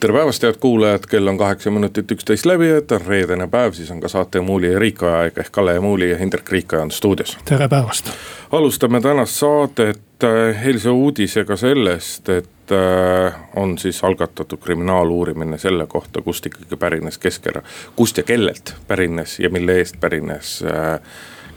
tere 0.00 0.12
päevast, 0.12 0.42
head 0.42 0.56
kuulajad, 0.60 1.06
kell 1.08 1.28
on 1.28 1.38
kaheksa 1.38 1.70
minutit 1.70 2.10
üksteist 2.12 2.46
läbi, 2.46 2.68
et 2.68 2.92
on 2.92 3.00
reedene 3.06 3.46
päev, 3.48 3.72
siis 3.72 3.90
on 3.90 4.00
ka 4.00 4.08
saate 4.12 4.40
Muuli 4.40 4.72
ja 4.72 4.78
Riikoja 4.78 5.20
aeg 5.24 5.38
ehk 5.40 5.52
Kalle 5.52 5.72
ja 5.74 5.80
Muuli 5.80 6.10
ja 6.10 6.18
Hindrek 6.18 6.50
Riikoja 6.52 6.82
on 6.82 6.90
stuudios. 6.90 7.38
tere 7.44 7.68
päevast. 7.68 8.10
alustame 8.52 9.00
tänast 9.00 9.34
saadet 9.40 10.24
äh, 10.24 10.66
eilse 10.66 10.90
uudisega 10.90 11.56
sellest, 11.56 12.28
et 12.28 12.72
äh, 12.72 13.34
on 13.56 13.78
siis 13.78 14.04
algatatud 14.04 14.58
kriminaaluurimine 14.58 15.58
selle 15.58 15.86
kohta, 15.86 16.22
kust 16.22 16.46
ikkagi 16.46 16.76
pärines 16.76 17.18
Keskera-, 17.18 17.64
kust 17.96 18.16
ja 18.16 18.22
kellelt 18.22 18.74
pärines 18.88 19.40
ja 19.40 19.50
mille 19.50 19.78
eest 19.78 20.00
pärines 20.00 20.62
äh, 20.62 21.00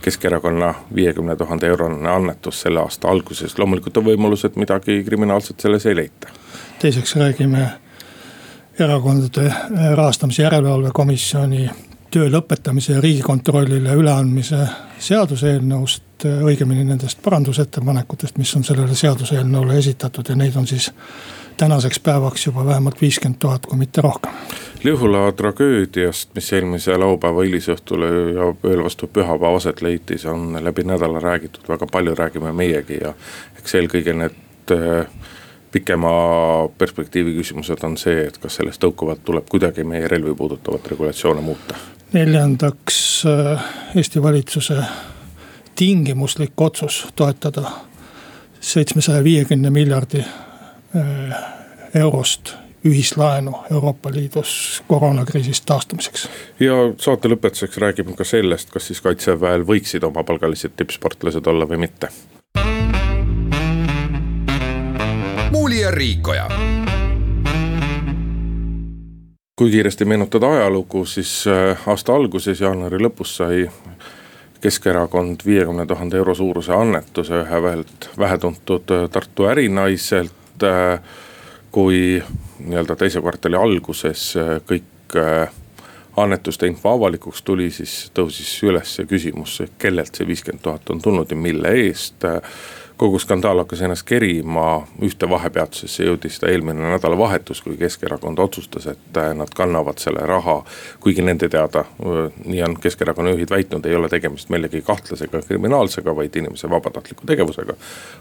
Keskerakonna 0.01 0.73
viiekümne 0.95 1.35
tuhande 1.35 1.67
eurone 1.67 2.09
annetus 2.09 2.62
selle 2.62 2.79
aasta 2.79 3.07
alguses, 3.07 3.57
loomulikult 3.59 3.98
on 3.98 4.05
võimalus, 4.05 4.45
et 4.48 4.55
midagi 4.55 5.03
kriminaalset 5.03 5.59
selles 5.59 5.85
ei 5.85 5.95
leita. 5.95 6.27
teiseks 6.79 7.15
räägime 7.15 7.67
erakondade 8.79 9.45
äh, 9.47 9.91
rahastamise 9.95 10.43
järelevalve 10.43 10.91
komisjoni 10.93 11.70
töö 12.11 12.29
lõpetamise 12.33 12.95
ja 12.95 13.01
riigikontrollile 13.01 13.93
üleandmise 13.97 14.63
seaduseelnõust. 14.99 16.05
Äh, 16.25 16.41
õigemini 16.43 16.84
nendest 16.84 17.21
parandusettepanekutest, 17.23 18.37
mis 18.37 18.55
on 18.55 18.63
sellele 18.67 18.95
seaduseelnõule 18.95 19.77
esitatud 19.79 20.29
ja 20.29 20.35
neid 20.35 20.55
on 20.59 20.67
siis 20.67 20.91
tänaseks 21.59 21.99
päevaks 21.99 22.45
juba 22.45 22.65
vähemalt 22.65 23.01
viiskümmend 23.01 23.39
tuhat, 23.39 23.65
kui 23.65 23.77
mitte 23.77 24.01
rohkem. 24.01 24.31
Lihula 24.84 25.32
tragöödiast, 25.32 26.29
mis 26.35 26.54
eelmise 26.54 26.95
laupäeva 26.98 27.43
hilisõhtul 27.43 28.05
ja 28.35 28.48
veel 28.63 28.84
vastu 28.84 29.09
pühapäeva 29.11 29.57
aset 29.59 29.82
leidis, 29.82 30.23
on 30.26 30.55
läbi 30.63 30.85
nädala 30.87 31.20
räägitud 31.20 31.67
väga 31.67 31.87
palju, 31.91 32.15
räägime 32.15 32.54
meiegi 32.55 33.01
ja 33.01 33.11
eks 33.59 33.76
eelkõige 33.76 34.15
need 34.15 34.76
äh, 34.76 35.11
pikema 35.71 36.12
perspektiivi 36.77 37.34
küsimused 37.37 37.84
on 37.84 37.98
see, 37.98 38.25
et 38.27 38.37
kas 38.41 38.59
sellest 38.59 38.81
tõukuvalt 38.84 39.23
tuleb 39.25 39.48
kuidagi 39.49 39.84
meie 39.84 40.07
relvi 40.07 40.34
puudutavat 40.35 40.87
regulatsioone 40.87 41.41
muuta. 41.41 41.76
neljandaks 42.13 43.26
äh, 43.26 43.63
Eesti 43.95 44.23
valitsuse 44.23 44.77
tingimuslik 45.76 46.61
otsus 46.61 47.07
toetada 47.15 47.71
seitsmesaja 48.59 49.23
viiekümne 49.23 49.70
miljardi 49.70 50.20
äh, 50.20 51.37
eurost 51.95 52.54
ühislaenu 52.85 53.55
Euroopa 53.71 54.11
Liidus 54.11 54.83
koroonakriisist 54.87 55.65
taastumiseks. 55.65 56.29
ja 56.59 56.73
saate 56.98 57.27
lõpetuseks 57.27 57.77
räägime 57.77 58.15
ka 58.15 58.23
sellest, 58.23 58.70
kas 58.70 58.87
siis 58.87 59.01
kaitseväel 59.01 59.67
võiksid 59.67 60.04
omapalgalised 60.04 60.76
tippsportlased 60.76 61.48
olla 61.48 61.67
või 61.67 61.85
mitte 61.87 62.09
ja 65.80 65.91
Riikoja. 65.91 66.47
kui 69.56 69.72
kiiresti 69.72 70.06
meenutada 70.06 70.52
ajalugu, 70.52 71.06
siis 71.06 71.47
äh, 71.47 71.88
aasta 71.88 72.16
alguses, 72.16 72.62
jaanuari 72.62 72.97
lõpus 72.97 73.34
sai 73.38 73.69
Keskerakond 74.62 75.44
viiekümne 75.46 75.85
tuhande 75.85 76.18
euro 76.18 76.35
suuruse 76.35 76.74
annetuse 76.74 77.41
ühelt 77.44 78.09
vähetuntud 78.18 78.91
äh, 78.91 79.09
Tartu 79.12 79.46
ärinaiselt. 79.46 80.63
Äh, 80.63 81.00
kui 81.72 82.24
nii-öelda 82.59 82.96
teise 82.96 83.22
kvartali 83.22 83.56
alguses 83.56 84.34
kõik 84.68 85.13
annetuste 86.18 86.68
info 86.68 86.95
avalikuks 86.95 87.44
tuli, 87.45 87.68
siis 87.72 88.09
tõusis 88.16 88.56
üles 88.66 88.95
küsimus, 89.07 89.59
kellelt 89.78 90.16
see 90.16 90.28
viiskümmend 90.28 90.63
tuhat 90.63 90.89
on 90.89 91.01
tulnud 91.01 91.29
ja 91.29 91.38
mille 91.38 91.75
eest 91.84 92.25
kogu 92.99 93.19
skandaal 93.19 93.57
hakkas 93.57 93.81
ennast 93.81 94.03
kerima, 94.03 94.81
ühte 95.07 95.27
vahepeatusesse 95.31 96.03
jõudis 96.03 96.35
ta 96.41 96.49
eelmine 96.51 96.83
nädalavahetus, 96.91 97.61
kui 97.63 97.77
Keskerakond 97.79 98.41
otsustas, 98.43 98.89
et 98.91 99.17
äh, 99.17 99.29
nad 99.39 99.53
kannavad 99.55 100.01
selle 100.03 100.25
raha. 100.27 100.57
kuigi 100.99 101.23
nende 101.23 101.47
teada, 101.49 101.79
äh, 101.79 102.33
nii 102.45 102.63
on 102.63 102.75
Keskerakonna 102.75 103.31
juhid 103.31 103.53
väitnud, 103.55 103.85
ei 103.85 103.95
ole 103.95 104.09
tegemist 104.11 104.49
millegi 104.49 104.81
kahtlasega, 104.81 105.41
kriminaalsega, 105.47 106.15
vaid 106.15 106.35
inimese 106.35 106.69
vabatahtliku 106.69 107.23
tegevusega. 107.25 107.73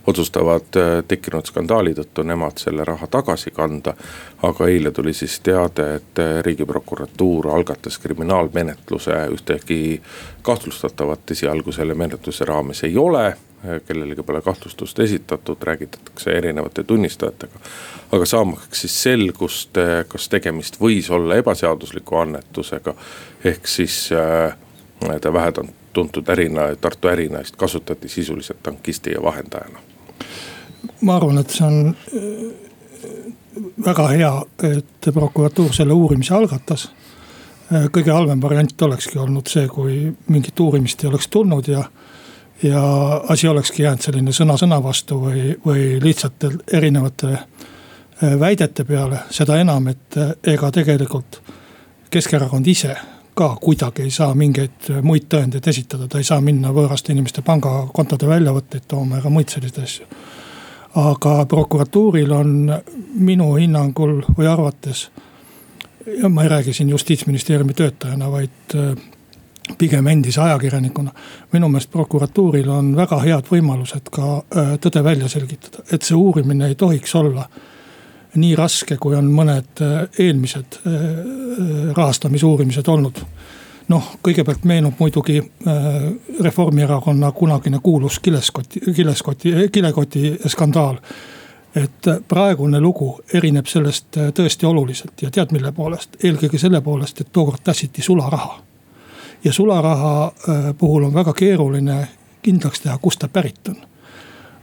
otsustavad 0.07 0.79
äh, 0.79 0.93
tekkinud 1.09 1.51
skandaali 1.51 1.97
tõttu 1.99 2.23
nemad 2.23 2.63
selle 2.63 2.85
raha 2.85 3.07
tagasi 3.07 3.51
kanda. 3.51 3.95
aga 4.43 4.69
eile 4.69 4.91
tuli 4.95 5.13
siis 5.13 5.41
teade, 5.41 5.89
et 5.95 6.23
riigiprokuratuur 6.47 7.51
algatas 7.51 7.99
kriminaalmenetluse, 7.99 9.27
ühtegi 9.35 10.01
kahtlustatavat 10.43 11.31
esialgu 11.31 11.73
selle 11.73 11.95
menetluse 11.95 12.45
raames 12.45 12.85
ei 12.85 12.97
ole 12.97 13.35
kellelegi 13.87 14.23
pole 14.23 14.43
kahtlustust 14.43 14.99
esitatud, 14.99 15.57
räägitakse 15.63 16.31
erinevate 16.31 16.85
tunnistajatega. 16.85 17.59
aga 18.13 18.27
saamaks 18.27 18.81
siis 18.81 19.03
selgust, 19.03 19.79
kas 20.09 20.29
tegemist 20.29 20.81
võis 20.81 21.11
olla 21.11 21.37
ebaseadusliku 21.37 22.17
annetusega, 22.17 22.95
ehk 23.45 23.67
siis 23.67 24.11
äh, 24.13 24.55
vähetuntud 25.33 26.29
ärina, 26.29 26.77
Tartu 26.81 27.09
ärinaist 27.09 27.57
kasutati 27.57 28.09
sisuliselt 28.09 28.63
tankisti 28.63 29.11
ja 29.11 29.23
vahendajana. 29.23 29.79
ma 31.01 31.17
arvan, 31.17 31.39
et 31.39 31.51
see 31.51 31.67
on 31.67 31.97
äh, 32.15 32.59
väga 33.87 34.09
hea, 34.09 34.33
et 34.63 35.13
prokuratuur 35.15 35.73
selle 35.75 35.93
uurimise 35.93 36.35
algatas. 36.35 36.91
Äh, 37.73 37.89
kõige 37.93 38.13
halvem 38.13 38.43
variant 38.43 38.83
olekski 38.83 39.19
olnud 39.19 39.47
see, 39.51 39.69
kui 39.69 40.13
mingit 40.29 40.61
uurimist 40.61 41.05
ei 41.05 41.11
oleks 41.11 41.29
tulnud 41.29 41.69
ja 41.69 41.85
ja 42.63 42.83
asi 43.29 43.49
olekski 43.49 43.83
jäänud 43.83 44.03
selline 44.03 44.33
sõna 44.33 44.57
sõna 44.59 44.81
vastu 44.83 45.21
või, 45.23 45.53
või 45.67 45.99
lihtsalt 46.03 46.49
erinevate 46.73 47.33
äh, 47.35 47.45
väidete 48.41 48.85
peale, 48.85 49.23
seda 49.31 49.61
enam, 49.61 49.87
et 49.89 50.17
äh, 50.17 50.35
ega 50.55 50.71
tegelikult 50.75 51.41
Keskerakond 52.11 52.67
ise 52.67 52.95
ka 53.39 53.57
kuidagi 53.61 54.03
ei 54.03 54.11
saa 54.11 54.35
mingeid 54.35 54.89
muid 55.07 55.29
tõendeid 55.31 55.67
esitada, 55.71 56.09
ta 56.09 56.19
ei 56.19 56.27
saa 56.27 56.41
minna 56.43 56.73
võõraste 56.75 57.13
inimeste 57.15 57.45
pangakontode 57.47 58.27
väljavõtteid 58.27 58.89
tooma 58.91 59.21
ega 59.21 59.31
muid 59.31 59.53
selliseid 59.53 59.85
asju. 59.85 60.07
aga 60.99 61.35
prokuratuuril 61.47 62.33
on 62.33 62.73
minu 63.15 63.53
hinnangul 63.55 64.23
või 64.39 64.49
arvates, 64.51 65.11
ma 66.29 66.43
ei 66.43 66.49
räägi 66.49 66.73
siin 66.73 66.91
justiitsministeeriumi 66.91 67.75
töötajana, 67.79 68.31
vaid 68.33 68.75
äh, 68.75 68.97
pigem 69.79 70.07
endise 70.07 70.41
ajakirjanikuna. 70.41 71.13
minu 71.53 71.69
meelest 71.69 71.91
prokuratuuril 71.91 72.69
on 72.71 72.97
väga 72.97 73.21
head 73.23 73.49
võimalused 73.51 74.11
ka 74.11 74.37
äh, 74.37 74.75
tõde 74.81 75.05
välja 75.05 75.29
selgitada, 75.29 75.85
et 75.93 76.03
see 76.03 76.17
uurimine 76.17 76.69
ei 76.69 76.75
tohiks 76.75 77.15
olla 77.15 77.49
nii 78.35 78.57
raske, 78.57 78.97
kui 78.97 79.17
on 79.17 79.31
mõned 79.33 79.83
äh, 79.83 80.05
eelmised 80.19 80.81
äh, 80.87 80.93
rahastamisuurimised 81.97 82.89
olnud. 82.89 83.25
noh, 83.89 84.13
kõigepealt 84.23 84.65
meenub 84.69 84.99
muidugi 85.01 85.41
Reformierakonna 86.41 87.33
kunagine 87.33 87.79
kuulus 87.83 88.19
kileskoti, 88.21 88.81
kileskoti, 88.97 89.53
kilekoti 89.73 90.37
skandaal 90.47 90.99
et 91.77 92.09
praegune 92.29 92.81
lugu 92.81 93.15
erineb 93.33 93.67
sellest 93.67 94.17
tõesti 94.35 94.67
oluliselt 94.67 95.23
ja 95.23 95.31
tead, 95.31 95.53
mille 95.53 95.73
poolest, 95.73 96.17
eelkõige 96.25 96.59
selle 96.59 96.81
poolest, 96.85 97.21
et 97.21 97.33
tookord 97.33 97.65
tassiti 97.65 98.03
sularaha 98.03 98.68
ja 99.45 99.53
sularaha 99.53 100.25
äh, 100.25 100.75
puhul 100.79 101.05
on 101.05 101.15
väga 101.15 101.33
keeruline 101.33 102.09
kindlaks 102.43 102.81
teha, 102.81 102.99
kust 102.99 103.19
ta 103.19 103.29
pärit 103.29 103.69
on. 103.69 103.77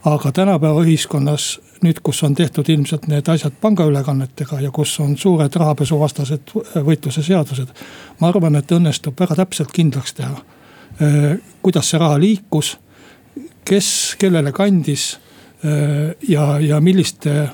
aga 0.06 0.32
tänapäeva 0.32 0.84
ühiskonnas 0.84 1.60
nüüd, 1.82 2.00
kus 2.04 2.24
on 2.24 2.36
tehtud 2.36 2.70
ilmselt 2.70 3.08
need 3.08 3.28
asjad 3.28 3.54
pangaülekannetega 3.62 4.60
ja 4.62 4.72
kus 4.72 5.00
on 5.00 5.18
suured 5.18 5.56
rahapesuvastased 5.56 6.54
võitluse 6.86 7.24
seadused. 7.24 7.68
ma 8.20 8.28
arvan, 8.28 8.56
et 8.56 8.72
õnnestub 8.72 9.20
väga 9.20 9.36
täpselt 9.36 9.72
kindlaks 9.72 10.14
teha, 10.14 10.42
äh, 11.02 11.38
kuidas 11.62 11.90
see 11.90 12.00
raha 12.00 12.20
liikus, 12.20 12.78
kes 13.66 14.16
kellele 14.20 14.52
kandis 14.52 15.16
äh, 15.66 16.16
ja, 16.30 16.60
ja 16.60 16.82
milliste 16.82 17.50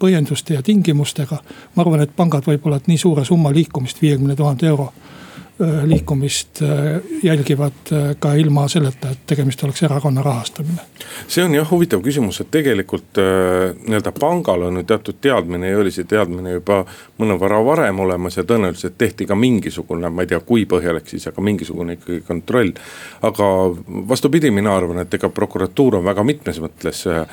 põhjenduste 0.00 0.54
ja 0.54 0.62
tingimustega. 0.62 1.38
ma 1.74 1.82
arvan, 1.82 2.00
et 2.00 2.16
pangad 2.16 2.46
võib-olla, 2.46 2.76
et 2.76 2.88
nii 2.88 2.98
suure 2.98 3.24
summa 3.24 3.52
liikumist, 3.52 4.02
viiekümne 4.02 4.36
tuhande 4.36 4.66
euro 4.66 4.92
liikumist 5.60 6.62
jälgivad 7.22 7.90
ka 8.18 8.32
ilma 8.34 8.64
selleta, 8.68 9.10
et 9.12 9.26
tegemist 9.28 9.64
oleks 9.64 9.82
erakonna 9.82 10.22
rahastamine. 10.24 10.86
see 11.28 11.44
on 11.44 11.54
jah 11.54 11.70
huvitav 11.70 12.00
küsimus, 12.02 12.40
et 12.40 12.50
tegelikult 12.50 13.20
nii-öelda 13.20 14.12
pangal 14.16 14.62
on 14.68 14.80
ju 14.80 14.86
teatud 14.88 15.20
teadmine 15.20 15.68
ja 15.68 15.78
oli 15.78 15.92
see 15.92 16.08
teadmine 16.08 16.54
juba 16.56 16.80
mõnevõrra 17.20 17.60
varem 17.64 18.00
olemas 18.00 18.40
ja 18.40 18.44
tõenäoliselt 18.48 18.96
tehti 18.98 19.26
ka 19.28 19.36
mingisugune, 19.36 20.08
ma 20.08 20.24
ei 20.24 20.32
tea, 20.32 20.40
kui 20.40 20.64
põhjalik 20.70 21.12
siis, 21.12 21.28
aga 21.28 21.44
mingisugune 21.44 21.98
ikkagi 21.98 22.22
kontroll. 22.26 22.72
aga 23.22 23.46
vastupidi, 24.08 24.50
mina 24.50 24.72
arvan, 24.76 25.04
et 25.04 25.14
ega 25.14 25.28
prokuratuur 25.28 26.00
on 26.00 26.04
väga 26.04 26.24
mitmes 26.24 26.60
mõttes 26.60 27.04
Äh, 27.10 27.26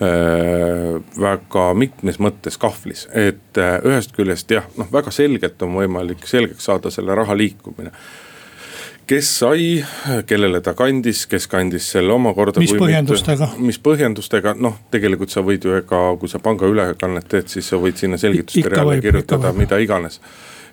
väga 0.00 1.64
mitmes 1.78 2.18
mõttes 2.18 2.58
kahvlis, 2.58 3.06
et 3.14 3.60
äh, 3.62 3.76
ühest 3.86 4.14
küljest 4.16 4.50
jah, 4.50 4.66
noh 4.78 4.90
väga 4.92 5.12
selgelt 5.14 5.62
on 5.62 5.76
võimalik 5.78 6.26
selgeks 6.26 6.66
saada 6.66 6.90
selle 6.90 7.14
raha 7.14 7.36
liikumine 7.38 7.94
kes 9.06 9.28
sai, 9.38 9.84
kellele 10.26 10.60
ta 10.64 10.72
kandis, 10.76 11.26
kes 11.28 11.46
kandis 11.52 11.90
selle 11.92 12.14
omakorda. 12.14 12.62
mis 12.62 12.72
põhjendustega? 12.72 13.50
mis 13.60 13.78
põhjendustega, 13.84 14.54
noh, 14.56 14.78
tegelikult 14.90 15.34
sa 15.34 15.44
võid 15.44 15.66
ju 15.66 15.76
ega, 15.76 16.02
kui 16.20 16.32
sa 16.32 16.40
pangaülekannet 16.42 17.28
teed, 17.28 17.52
siis 17.52 17.68
sa 17.68 17.80
võid 17.80 18.00
sinna 18.00 18.18
selgituste 18.20 18.72
reale 18.72 18.98
kirjutada 19.04 19.52
mida 19.56 19.78
iganes 19.82 20.20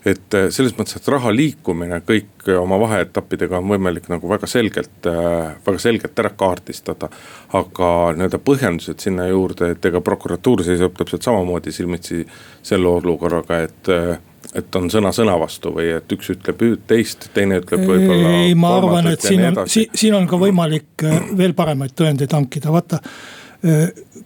et 0.05 0.33
äh, 0.33 0.47
selles 0.49 0.73
mõttes, 0.77 0.97
et 0.97 1.09
raha 1.13 1.31
liikumine 1.33 2.01
kõik 2.05 2.47
oma 2.57 2.79
vaheetappidega 2.81 3.59
on 3.59 3.69
võimalik 3.69 4.07
nagu 4.09 4.29
väga 4.29 4.49
selgelt, 4.49 5.05
äh, 5.09 5.51
väga 5.65 5.81
selgelt 5.81 6.19
ära 6.19 6.31
kaardistada. 6.37 7.09
aga 7.53 7.87
nii-öelda 8.15 8.39
põhjendused 8.39 9.03
sinna 9.03 9.27
juurde, 9.27 9.71
et 9.75 9.85
ega 9.85 10.01
prokuratuur 10.01 10.63
seisab 10.63 10.95
täpselt 10.97 11.21
samamoodi 11.27 11.71
silmitsi 11.71 12.25
selle 12.63 12.87
olukorraga, 12.87 13.61
et 13.67 13.89
äh, 13.89 14.17
et 14.57 14.75
on 14.75 14.89
sõna 14.89 15.11
sõna 15.15 15.35
vastu 15.39 15.69
või 15.71 15.91
et 15.95 16.11
üks 16.11 16.31
ütleb 16.33 16.63
teist, 16.87 17.29
teine 17.33 17.61
ütleb 17.61 17.85
võib-olla. 17.85 18.31
ei, 18.41 18.55
ma 18.57 18.73
arvan, 18.79 19.11
et 19.13 19.21
siin 19.21 19.45
on, 19.47 19.61
siin 19.69 20.15
on 20.17 20.25
ka 20.27 20.39
võimalik 20.41 21.05
veel 21.37 21.53
paremaid 21.55 21.93
tõendeid 21.95 22.33
hankida, 22.35 22.73
vaata 22.73 22.99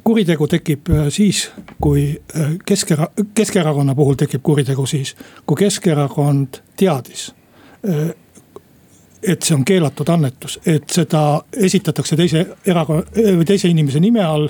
kuritegu 0.03 0.47
tekib 0.47 0.89
äh, 0.89 1.07
siis, 1.09 1.51
kui 1.81 2.21
äh, 2.35 2.41
Keskera-, 2.65 3.11
Keskerakonna 3.33 3.95
puhul 3.95 4.15
tekib 4.15 4.41
kuritegu 4.43 4.85
siis, 4.85 5.15
kui 5.45 5.57
Keskerakond 5.57 6.61
teadis 6.77 7.35
äh, 7.89 8.09
et 9.23 9.41
see 9.41 9.55
on 9.55 9.65
keelatud 9.65 10.09
annetus, 10.09 10.59
et 10.65 10.89
seda 10.93 11.41
esitatakse 11.57 12.15
teise 12.15 12.45
erakonna 12.65 13.43
teise 13.45 13.67
inimese 13.67 13.99
nime 13.99 14.23
all. 14.23 14.47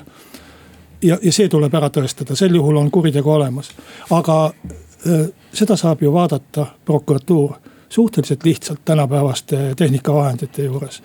ja, 1.02 1.16
ja 1.22 1.32
see 1.32 1.48
tuleb 1.48 1.74
ära 1.74 1.88
tõestada, 1.90 2.36
sel 2.36 2.54
juhul 2.54 2.76
on 2.76 2.90
kuritegu 2.90 3.30
olemas, 3.30 3.70
aga 4.10 4.36
seda 5.54 5.76
saab 5.76 6.02
ju 6.02 6.12
vaadata 6.12 6.66
prokuratuur 6.84 7.54
suhteliselt 7.88 8.44
lihtsalt 8.44 8.84
tänapäevaste 8.84 9.74
tehnikavahendite 9.76 10.68
juures. 10.68 11.02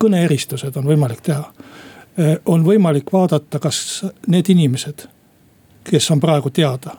kõneeristused 0.00 0.76
on 0.80 0.88
võimalik 0.88 1.20
teha 1.20 1.52
Äh, 1.52 1.89
on 2.46 2.64
võimalik 2.64 3.12
vaadata, 3.12 3.58
kas 3.58 4.04
need 4.26 4.48
inimesed, 4.50 5.06
kes 5.84 6.10
on 6.10 6.20
praegu 6.20 6.50
teada, 6.50 6.96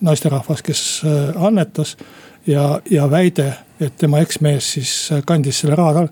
naisterahvas, 0.00 0.62
kes 0.62 1.02
äh, 1.04 1.44
annetas 1.44 1.96
ja, 2.46 2.80
ja 2.90 3.10
väide, 3.10 3.52
et 3.80 3.96
tema 3.96 4.20
eksmees 4.20 4.72
siis 4.76 4.94
äh, 5.12 5.22
kandis 5.26 5.60
selle 5.62 5.76
raha, 5.78 6.06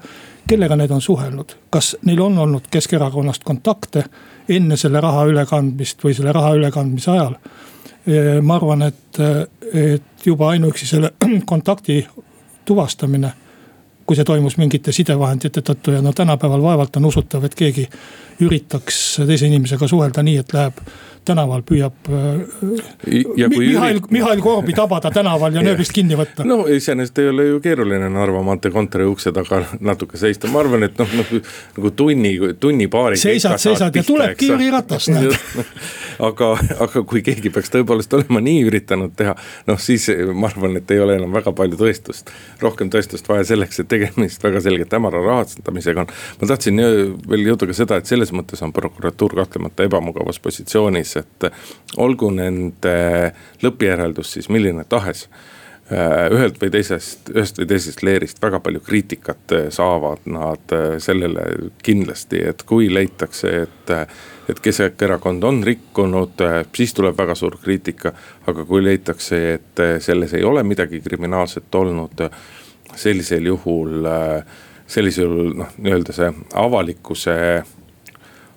kellega 0.49 0.77
need 0.77 0.91
on 0.91 1.03
suhelnud, 1.03 1.57
kas 1.71 1.97
neil 2.07 2.21
on 2.21 2.39
olnud 2.39 2.71
Keskerakonnast 2.71 3.45
kontakte 3.45 4.05
enne 4.49 4.77
selle 4.77 5.01
raha 5.01 5.27
ülekandmist 5.31 6.03
või 6.05 6.17
selle 6.17 6.33
raha 6.33 6.55
ülekandmise 6.59 7.11
ajal. 7.11 7.37
ma 8.43 8.57
arvan, 8.57 8.83
et, 8.83 9.19
et 9.73 10.27
juba 10.27 10.49
ainuüksi 10.51 10.87
selle 10.87 11.13
kontakti 11.53 12.01
tuvastamine 12.65 13.31
kui 14.07 14.19
see 14.19 14.27
toimus 14.29 14.59
mingite 14.61 14.93
sidevahendite 14.93 15.63
tõttu 15.65 15.97
ja 15.97 16.03
no 16.03 16.13
tänapäeval 16.17 16.63
vaevalt 16.63 16.97
on 17.01 17.09
usutav, 17.11 17.45
et 17.47 17.57
keegi 17.59 17.87
üritaks 18.43 19.01
teise 19.27 19.47
inimesega 19.47 19.89
suhelda 19.89 20.23
nii, 20.27 20.39
et 20.43 20.55
läheb 20.57 20.85
tänaval 21.25 21.63
püüab 21.67 22.09
ja 23.39 23.49
kui 23.51 23.69
Mihhail 23.69 23.99
ürit..., 24.01 24.11
Mihhail 24.11 24.41
Korbi 24.43 24.75
tabada 24.75 25.11
tänaval 25.15 25.55
ja 25.55 25.63
nööbist 25.69 25.95
kinni 25.95 26.17
võtta. 26.19 26.47
no 26.47 26.65
iseenesest 26.67 27.19
ei 27.23 27.29
ole 27.31 27.47
ju 27.47 27.61
keeruline 27.63 28.09
Narva 28.11 28.43
maantee 28.43 28.73
kontori 28.75 29.07
ukse 29.07 29.33
taga 29.35 29.63
natuke 29.91 30.19
seista, 30.19 30.51
ma 30.51 30.63
arvan, 30.65 30.89
et 30.89 30.99
noh, 30.99 31.15
noh 31.21 31.35
nagu 31.77 31.93
tunni, 31.97 32.35
tunni-paari. 32.61 33.21
seisad, 33.23 33.59
seisad 33.63 33.97
ja 33.97 34.05
tulebki 34.07 34.51
Jüri 34.51 34.71
Ratas 34.75 35.09
näed 35.13 35.39
aga, 36.23 36.51
aga 36.83 37.05
kui 37.09 37.23
keegi 37.25 37.53
peaks 37.55 37.71
tõepoolest 37.73 38.19
olema 38.19 38.43
nii 38.43 38.67
üritanud 38.67 39.15
teha, 39.19 39.37
noh 39.71 39.81
siis 39.83 40.09
ma 40.35 40.51
arvan, 40.51 40.77
et 40.81 40.91
ei 40.95 41.03
ole 41.03 41.21
enam 41.21 41.39
väga 41.39 41.55
palju 41.57 41.79
tõestust. 41.79 42.35
rohkem 42.63 42.91
tõestust 42.93 43.29
vaja 43.31 43.47
selleks, 43.53 43.83
et 43.85 43.92
tegemist 43.93 44.43
väga 44.45 44.65
selgelt 44.65 44.99
hämara 44.99 45.23
rahastamisega 45.25 46.07
on. 46.07 46.13
ma 46.41 46.51
tahtsin 46.51 46.83
veel 47.29 47.47
jõuda 47.53 47.71
ka 47.71 47.77
seda, 47.77 48.01
et 48.01 48.11
selles 48.11 48.35
mõttes 48.35 48.65
on 48.65 48.75
prokuratuur 48.75 49.37
kahtlemata 49.43 49.87
ebamugavas 49.87 50.41
positsioonis 50.43 51.17
et 51.21 51.51
olgu 52.01 52.31
nende 52.35 52.99
lõppjäreldus 53.63 54.37
siis 54.37 54.49
milline 54.53 54.85
tahes 54.89 55.27
äh, 55.93 56.29
ühelt 56.33 56.61
või 56.63 56.71
teisest, 56.73 57.31
ühest 57.35 57.61
või 57.61 57.69
teisest 57.73 58.05
leerist 58.07 58.43
väga 58.43 58.61
palju 58.65 58.83
kriitikat 58.85 59.57
äh, 59.57 59.67
saavad 59.75 60.25
nad 60.31 60.77
äh, 60.77 60.97
sellele 61.03 61.47
kindlasti, 61.85 62.43
et 62.53 62.67
kui 62.69 62.93
leitakse, 62.93 63.57
et. 63.67 63.97
et 64.51 64.59
Keskerakond 64.61 65.45
on 65.47 65.61
rikkunud, 65.65 66.41
siis 66.77 66.93
tuleb 66.93 67.15
väga 67.17 67.35
suur 67.39 67.55
kriitika. 67.63 68.11
aga 68.47 68.65
kui 68.67 68.83
leitakse, 68.85 69.39
et 69.55 69.83
selles 70.03 70.35
ei 70.35 70.45
ole 70.45 70.63
midagi 70.67 71.01
kriminaalset 71.01 71.75
olnud, 71.75 72.25
sellisel 72.97 73.47
juhul, 73.47 74.09
sellisel 74.87 75.29
juhul 75.29 75.55
noh, 75.63 75.71
nii-öelda 75.79 76.17
see 76.17 76.33
avalikkuse 76.65 77.37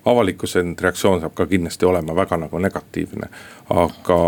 avalikkuse 0.06 0.62
reaktsioon 0.80 1.20
saab 1.20 1.34
ka 1.34 1.46
kindlasti 1.50 1.86
olema 1.86 2.14
väga 2.14 2.38
nagu 2.38 2.58
negatiivne, 2.62 3.28
aga. 3.74 4.18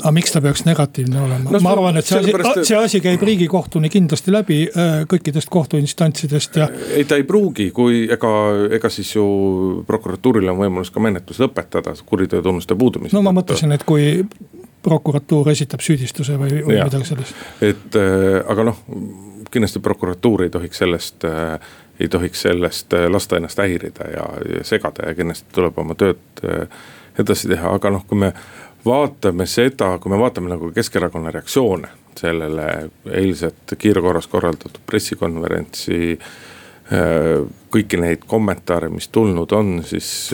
aga 0.00 0.12
miks 0.16 0.32
ta 0.32 0.40
peaks 0.44 0.64
negatiivne 0.64 1.20
olema 1.20 1.52
no,, 1.52 1.60
ma 1.64 1.72
arvan, 1.74 2.00
et 2.00 2.08
see 2.08 2.20
asi, 2.22 2.32
pärast... 2.32 2.62
see 2.68 2.78
asi 2.80 3.00
käib 3.04 3.24
riigikohtuni 3.28 3.90
kindlasti 3.92 4.32
läbi 4.32 4.62
äh, 4.68 4.98
kõikidest 5.10 5.52
kohtuinstantsidest 5.52 6.60
ja. 6.62 6.70
ei, 6.96 7.04
ta 7.08 7.20
ei 7.20 7.26
pruugi, 7.28 7.68
kui 7.76 8.06
ega, 8.12 8.32
ega 8.78 8.92
siis 8.92 9.12
ju 9.16 9.26
prokuratuuril 9.88 10.48
on 10.52 10.62
võimalus 10.64 10.92
ka 10.94 11.04
menetlus 11.04 11.42
lõpetada 11.44 11.92
kuriteotunnuste 12.06 12.78
puudumise. 12.78 13.16
no 13.16 13.24
ma 13.26 13.36
mõtlesin, 13.36 13.76
et 13.76 13.84
kui 13.84 14.24
prokuratuur 14.86 15.50
esitab 15.50 15.82
süüdistuse 15.84 16.36
või, 16.40 16.60
või 16.62 16.78
midagi 16.78 17.10
sellist. 17.10 17.42
et 17.64 17.98
äh, 17.98 18.38
aga 18.52 18.68
noh, 18.70 18.78
kindlasti 19.50 19.82
prokuratuur 19.82 20.46
ei 20.46 20.52
tohiks 20.54 20.82
sellest 20.82 21.26
äh, 21.26 21.56
ei 22.00 22.10
tohiks 22.12 22.44
sellest 22.46 22.94
äh, 22.94 23.08
lasta 23.10 23.40
ennast 23.40 23.58
häirida 23.62 24.10
ja, 24.12 24.28
ja 24.52 24.62
segada 24.68 25.08
ja 25.08 25.18
kindlasti 25.18 25.50
tuleb 25.56 25.78
oma 25.82 25.98
tööd 25.98 26.44
edasi 27.18 27.50
teha, 27.50 27.74
aga 27.74 27.94
noh, 27.96 28.06
kui 28.06 28.20
me 28.26 28.32
vaatame 28.86 29.48
seda, 29.50 29.96
kui 29.98 30.12
me 30.12 30.20
vaatame 30.20 30.52
nagu 30.52 30.70
Keskerakonna 30.74 31.32
reaktsioone 31.34 31.90
sellele 32.16 32.66
eilset 33.12 33.74
kiirkorras 33.78 34.28
korraldatud 34.32 34.78
pressikonverentsi. 34.88 35.98
Kõiki 37.74 37.98
neid 38.00 38.22
kommentaare, 38.30 38.88
mis 38.88 39.08
tulnud 39.12 39.52
on, 39.52 39.80
siis, 39.84 40.30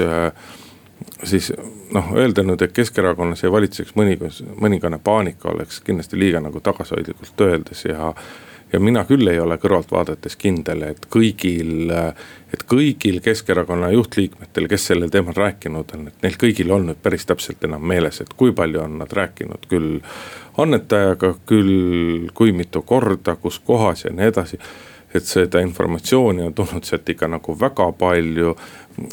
siis 1.25 1.53
noh, 1.95 2.13
öelda 2.17 2.45
nüüd, 2.47 2.63
et 2.63 2.73
Keskerakonnas 2.77 3.45
ei 3.45 3.53
valitseks 3.53 3.95
mõnikas, 3.99 4.43
mõningane 4.61 4.99
paanika 5.03 5.53
oleks 5.53 5.81
kindlasti 5.87 6.19
liiga 6.19 6.41
nagu 6.43 6.61
tagasihoidlikult 6.61 7.47
öeldes 7.47 7.85
ja 7.89 8.13
ja 8.73 8.81
mina 8.81 9.03
küll 9.05 9.29
ei 9.29 9.41
ole 9.41 9.59
kõrvalt 9.61 9.91
vaadates 9.93 10.37
kindel, 10.41 10.87
et 10.87 11.03
kõigil, 11.13 11.91
et 11.93 12.63
kõigil 12.69 13.19
Keskerakonna 13.25 13.91
juhtliikmetel, 13.93 14.69
kes 14.71 14.87
sellel 14.89 15.13
teemal 15.13 15.37
rääkinud 15.37 15.93
on, 15.97 16.07
et 16.09 16.25
neil 16.25 16.39
kõigil 16.41 16.73
on 16.73 16.87
nüüd 16.89 17.03
päris 17.05 17.29
täpselt 17.29 17.65
enam 17.69 17.85
meeles, 17.85 18.23
et 18.25 18.33
kui 18.37 18.55
palju 18.57 18.81
on 18.81 18.97
nad 19.03 19.13
rääkinud 19.13 19.69
küll 19.69 20.01
annetajaga, 20.63 21.35
küll 21.49 22.31
kui 22.35 22.57
mitu 22.57 22.81
korda, 22.83 23.37
kus 23.37 23.61
kohas 23.61 24.07
ja 24.07 24.15
nii 24.17 24.33
edasi 24.33 24.61
et 25.15 25.29
seda 25.29 25.61
informatsiooni 25.61 26.47
on 26.47 26.55
tulnud 26.57 26.87
sealt 26.89 27.09
ikka 27.13 27.29
nagu 27.29 27.57
väga 27.61 27.91
palju. 27.99 28.55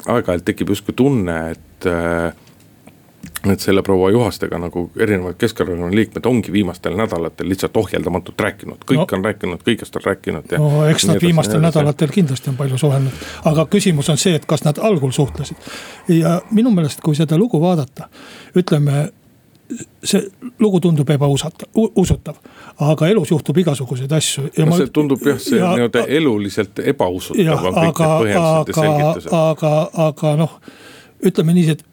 Aeg-ajalt 0.06 0.44
tekib 0.44 0.72
justkui 0.74 0.94
tunne, 0.96 1.40
et 1.50 1.88
äh, 1.88 2.32
et 3.48 3.60
selle 3.60 3.82
proua 3.82 4.10
Juhastega 4.10 4.58
nagu 4.60 4.82
erinevad 5.00 5.36
Keskerakonna 5.40 5.88
liikmed 5.94 6.26
ongi 6.28 6.52
viimastel 6.52 6.96
nädalatel 6.96 7.48
lihtsalt 7.48 7.76
ohjeldamatult 7.76 8.40
rääkinud, 8.40 8.82
kõik 8.84 9.00
no. 9.00 9.06
on 9.16 9.24
rääkinud, 9.24 9.62
kõigest 9.64 9.96
on 9.96 10.04
rääkinud. 10.04 10.52
no 10.60 10.84
eks 10.88 11.06
nad 11.08 11.22
viimastel 11.22 11.62
nädalatel 11.62 12.12
kindlasti 12.12 12.52
on 12.52 12.58
palju 12.60 12.80
suhelnud, 12.80 13.24
aga 13.48 13.64
küsimus 13.72 14.10
on 14.12 14.20
see, 14.20 14.34
et 14.36 14.44
kas 14.48 14.64
nad 14.64 14.80
algul 14.82 15.12
suhtlesid. 15.16 15.56
ja 16.08 16.40
minu 16.50 16.72
meelest, 16.74 17.00
kui 17.04 17.16
seda 17.16 17.38
lugu 17.40 17.60
vaadata, 17.60 18.10
ütleme 18.56 19.08
see 20.04 20.22
lugu 20.58 20.80
tundub 20.80 21.10
ebausatav, 21.10 21.68
usutav, 21.74 22.38
aga 22.82 23.08
elus 23.08 23.30
juhtub 23.30 23.58
igasuguseid 23.62 24.12
asju. 24.12 24.48
no 24.66 24.78
see 24.78 24.90
tundub 24.94 25.22
jah, 25.26 25.38
see 25.42 25.60
nii-öelda 25.60 26.06
eluliselt 26.18 26.82
ebausutav 26.92 27.68
on 27.70 27.76
kõik 27.76 27.84
need 27.84 28.00
põhjendused 28.00 28.72
ja 28.72 28.80
selgitused. 28.80 29.30
aga, 29.30 29.72
aga, 29.78 30.08
aga 30.08 30.34
noh, 30.40 30.56
ütleme 31.30 31.54
niiviisi, 31.56 31.78
et 31.78 31.86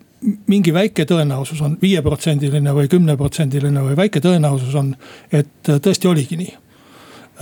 mingi 0.49 0.73
väike 0.73 1.05
tõenäosus 1.09 1.61
on 1.65 1.75
viieprotsendiline 1.81 2.73
või 2.73 2.89
kümneprotsendiline 2.91 3.83
või 3.89 3.97
väike 3.99 4.21
tõenäosus 4.23 4.77
on, 4.79 4.95
et 5.31 5.69
tõesti 5.69 6.09
oligi 6.09 6.39
nii. 6.39 6.55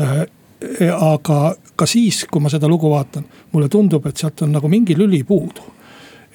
Äh, 0.03 0.25
aga 0.95 1.39
ka 1.75 1.87
siis, 1.87 2.23
kui 2.31 2.41
ma 2.43 2.49
seda 2.51 2.67
lugu 2.71 2.89
vaatan, 2.91 3.25
mulle 3.53 3.69
tundub, 3.71 4.05
et 4.07 4.17
sealt 4.17 4.41
on 4.43 4.55
nagu 4.55 4.69
mingi 4.71 4.97
lüli 4.97 5.23
puudu. 5.23 5.71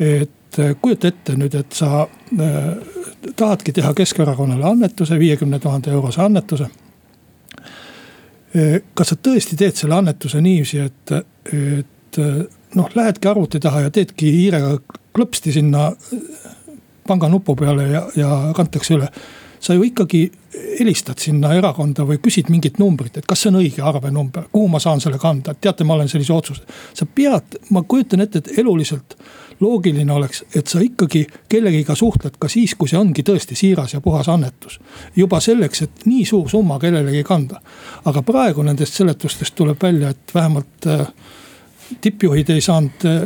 et 0.00 0.56
kujuta 0.80 1.08
ette 1.08 1.34
nüüd, 1.36 1.54
et 1.54 1.72
sa 1.76 2.06
äh, 2.06 2.99
tahadki 3.36 3.72
teha 3.72 3.94
Keskerakonnale 3.94 4.64
annetuse, 4.64 5.18
viiekümne 5.18 5.58
tuhande 5.58 5.90
eurose 5.90 6.22
annetuse. 6.22 6.66
kas 8.94 9.08
sa 9.08 9.16
tõesti 9.16 9.56
teed 9.56 9.76
selle 9.78 9.94
annetuse 9.94 10.40
niiviisi, 10.42 10.78
et, 10.82 11.12
et 11.52 12.18
noh, 12.74 12.88
lähedki 12.94 13.28
arvuti 13.28 13.60
taha 13.60 13.84
ja 13.84 13.90
teedki 13.94 14.32
hiirega 14.32 14.78
klõpsti 15.14 15.52
sinna 15.54 15.92
panganupu 17.06 17.54
peale 17.56 17.86
ja, 17.92 18.02
ja 18.16 18.30
kantakse 18.56 18.96
üle 18.96 19.10
sa 19.60 19.74
ju 19.74 19.84
ikkagi 19.84 20.32
helistad 20.78 21.20
sinna 21.20 21.52
erakonda 21.54 22.04
või 22.08 22.18
küsid 22.22 22.48
mingit 22.50 22.78
numbrit, 22.80 23.18
et 23.20 23.26
kas 23.28 23.42
see 23.42 23.50
on 23.52 23.60
õige 23.60 23.84
arvenumber, 23.84 24.46
kuhu 24.52 24.68
ma 24.72 24.80
saan 24.80 25.02
selle 25.04 25.20
kanda, 25.20 25.52
et 25.52 25.60
teate, 25.60 25.84
ma 25.84 25.94
olen 25.98 26.08
sellise 26.08 26.32
otsuse. 26.32 26.62
sa 26.94 27.06
pead, 27.06 27.58
ma 27.70 27.82
kujutan 27.82 28.24
ette, 28.24 28.40
et 28.40 28.58
eluliselt 28.58 29.16
loogiline 29.60 30.12
oleks, 30.12 30.44
et 30.56 30.66
sa 30.66 30.80
ikkagi 30.80 31.26
kellegiga 31.48 31.94
suhtled 31.94 32.38
ka 32.40 32.48
siis, 32.48 32.74
kui 32.78 32.88
see 32.88 32.98
ongi 32.98 33.24
tõesti 33.26 33.56
siiras 33.58 33.94
ja 33.94 34.00
puhas 34.00 34.28
annetus. 34.28 34.80
juba 35.16 35.40
selleks, 35.40 35.82
et 35.82 36.06
nii 36.06 36.24
suur 36.24 36.48
summa 36.48 36.78
kellelegi 36.78 37.24
kanda. 37.24 37.60
aga 38.04 38.22
praegu 38.22 38.62
nendest 38.62 38.94
seletustest 38.94 39.54
tuleb 39.54 39.82
välja, 39.82 40.10
et 40.10 40.34
vähemalt 40.34 40.86
äh, 40.86 41.06
tippjuhid 42.00 42.50
ei 42.50 42.60
saanud, 42.60 43.04
äh, 43.04 43.22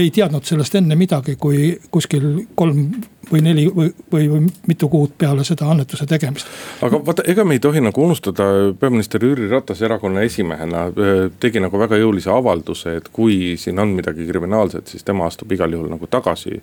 ei 0.00 0.10
teadnud 0.10 0.44
sellest 0.44 0.74
enne 0.78 0.96
midagi, 0.98 1.36
kui 1.40 1.72
kuskil 1.90 2.28
kolm 2.54 2.90
või 3.32 3.42
neli 3.44 3.66
või, 3.70 3.92
või, 4.12 4.26
või 4.30 4.42
mitu 4.68 4.88
kuud 4.92 5.14
peale 5.18 5.44
seda 5.44 5.70
annetuse 5.70 6.06
tegemist. 6.06 6.50
aga 6.82 7.00
vaata, 7.06 7.24
ega 7.26 7.44
me 7.44 7.56
ei 7.56 7.62
tohi 7.62 7.80
nagu 7.80 8.04
unustada, 8.04 8.44
peaminister 8.80 9.24
Jüri 9.24 9.48
Ratas 9.50 9.82
erakonna 9.82 10.26
esimehena 10.26 10.84
äh, 10.90 11.24
tegi 11.40 11.62
nagu 11.62 11.78
väga 11.78 12.00
jõulise 12.02 12.32
avalduse, 12.34 12.96
et 13.00 13.08
kui 13.12 13.56
siin 13.58 13.78
on 13.78 13.94
midagi 13.96 14.26
kriminaalset, 14.28 14.92
siis 14.92 15.04
tema 15.04 15.26
astub 15.30 15.52
igal 15.52 15.72
juhul 15.72 15.90
nagu 15.92 16.06
tagasi. 16.10 16.60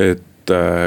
et 0.00 0.22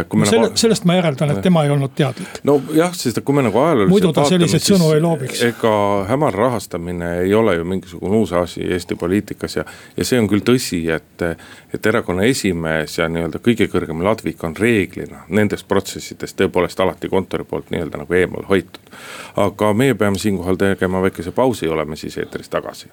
kui 0.09 0.19
me 0.19 0.25
no 0.25 0.29
selle, 0.29 0.47
nagu. 0.49 0.57
sellest 0.59 0.85
ma 0.87 0.97
järeldan, 0.97 1.31
et 1.35 1.41
tema 1.45 1.63
ei 1.65 1.71
olnud 1.73 1.93
teadlik. 1.95 2.39
nojah, 2.47 2.93
sest 2.95 3.21
kui 3.25 3.35
me 3.35 3.45
nagu 3.45 3.59
ajalooliselt. 3.59 3.93
muidu 3.93 4.11
ta 4.13 4.25
selliseid 4.29 4.65
sõnu 4.65 4.91
ei 4.95 5.01
loobiks. 5.03 5.41
ega 5.47 5.73
hämar 6.09 6.35
rahastamine 6.35 7.11
ei 7.21 7.33
ole 7.33 7.55
ju 7.55 7.65
mingisugune 7.65 8.19
uus 8.19 8.33
asi 8.33 8.65
Eesti 8.65 8.95
poliitikas 8.95 9.55
ja, 9.55 9.65
ja 9.97 10.05
see 10.05 10.19
on 10.19 10.29
küll 10.31 10.43
tõsi, 10.45 10.81
et. 10.91 11.27
et 11.75 11.85
erakonna 11.85 12.23
esimees 12.23 12.97
ja 12.97 13.07
nii-öelda 13.11 13.39
kõige 13.43 13.67
kõrgem 13.71 14.03
ladvik 14.03 14.43
on 14.43 14.55
reeglina 14.55 15.25
nendest 15.29 15.67
protsessidest 15.67 16.37
tõepoolest 16.39 16.79
alati 16.79 17.09
kontori 17.11 17.43
poolt 17.43 17.71
nii-öelda 17.71 18.03
nagu 18.03 18.13
eemal 18.13 18.47
hoitud. 18.49 18.93
aga 19.35 19.73
meie 19.73 19.95
peame 19.95 20.19
siinkohal 20.19 20.55
tegema 20.55 21.01
väikese 21.01 21.31
pausi, 21.31 21.67
oleme 21.67 21.95
siis 21.95 22.17
eetris 22.17 22.49
tagasi. 22.49 22.89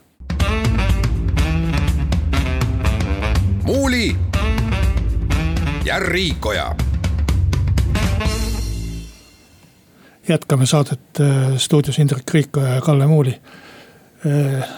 muuli 3.62 4.16
ja 5.84 5.98
Riikoja. 5.98 6.74
jätkame 10.28 10.66
saadet 10.66 11.00
äh, 11.20 11.56
stuudios 11.56 11.98
Indrek 11.98 12.34
Riikoja 12.34 12.74
ja 12.74 12.80
Kalle 12.80 13.06
Muuli. 13.06 13.40
Äh, 14.26 14.68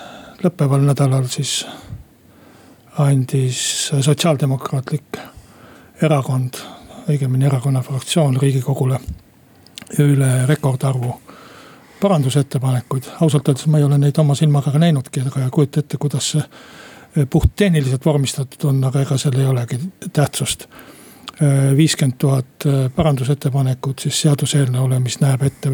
lõppeval 0.44 0.80
nädalal 0.80 1.26
siis 1.28 1.66
andis 2.98 3.92
Sotsiaaldemokraatlik 4.00 5.18
Erakond, 6.02 6.54
õigemini 7.08 7.46
erakonna 7.46 7.82
fraktsioon 7.82 8.36
riigikogule 8.40 8.98
üle 9.98 10.46
rekordarvu 10.46 11.20
parandusettepanekuid. 12.00 13.04
ausalt 13.20 13.48
öeldes 13.48 13.66
ma 13.66 13.78
ei 13.78 13.84
ole 13.84 13.98
neid 13.98 14.18
oma 14.18 14.34
silmaga 14.34 14.78
näinudki, 14.78 15.20
aga 15.20 15.50
kujuta 15.50 15.80
ette, 15.80 15.96
kuidas 16.00 16.30
see 16.30 16.42
puhttehniliselt 17.30 18.06
vormistatud 18.06 18.68
on, 18.70 18.84
aga 18.84 19.04
ega 19.04 19.18
seal 19.20 19.38
ei 19.38 19.46
olegi 19.46 19.78
tähtsust 20.12 20.68
viiskümmend 21.76 22.18
tuhat 22.18 22.46
äh, 22.66 22.90
parandusettepanekut 22.96 23.98
siis 23.98 24.20
seaduseelnõule, 24.22 25.00
mis 25.02 25.18
näeb 25.20 25.42
ette 25.42 25.72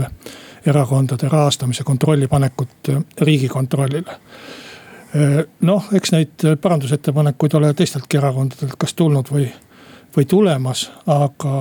erakondade 0.67 1.29
rahastamise 1.29 1.85
kontrolli 1.85 2.29
panekut 2.29 2.89
äh, 2.89 3.03
riigikontrollile. 3.21 4.17
Äh, 5.17 5.37
noh, 5.61 5.91
eks 5.93 6.13
neid 6.13 6.47
parandusettepanekuid 6.61 7.55
ole 7.61 7.75
teisteltki 7.75 8.17
erakondadelt 8.17 8.79
kas 8.79 8.95
tulnud 8.95 9.29
või, 9.33 9.51
või 10.17 10.27
tulemas, 10.29 10.89
aga 11.07 11.55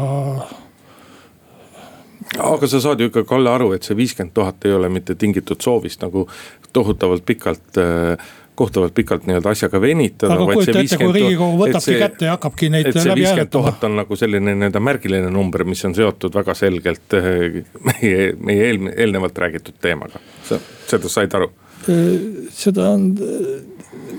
aga 2.37 2.67
sa 2.67 2.79
saad 2.79 2.99
ju 2.99 3.09
ikka, 3.09 3.23
Kalle, 3.27 3.51
aru, 3.51 3.71
et 3.73 3.83
see 3.83 3.97
viiskümmend 3.97 4.35
tuhat 4.35 4.65
ei 4.65 4.73
ole 4.75 4.89
mitte 4.89 5.15
tingitud 5.15 5.61
soovist 5.63 6.03
nagu 6.05 6.27
tohutavalt 6.73 7.25
pikalt 7.25 7.79
äh, 7.81 8.29
kohutavalt 8.59 8.95
pikalt 8.97 9.25
nii-öelda 9.29 9.53
asjaga 9.55 9.81
venitada. 9.81 10.35
aga 10.35 10.47
kujuta 10.51 10.83
ette, 10.83 10.99
kui 10.99 11.15
riigikogu 11.15 11.61
võtabki 11.61 11.85
see, 11.85 12.01
kätte 12.01 12.27
ja 12.27 12.35
hakkabki 12.35 12.69
neid 12.73 12.91
läbi 12.95 13.25
hääletama. 13.29 13.73
on 13.87 13.97
nagu 14.01 14.19
selline 14.19 14.55
nii-öelda 14.55 14.83
märgiline 14.83 15.31
number, 15.33 15.63
mis 15.69 15.85
on 15.87 15.95
seotud 15.95 16.35
väga 16.35 16.55
selgelt 16.57 17.17
eh, 17.17 17.63
meie, 17.89 18.29
meie 18.35 18.69
eel, 18.69 18.91
eelnevalt 18.95 19.43
räägitud 19.45 19.79
teemaga. 19.81 20.21
seda 20.43 21.11
said 21.11 21.35
aru? 21.39 21.51
Eh, 21.87 22.47
seda 22.53 22.89
on 22.95 23.11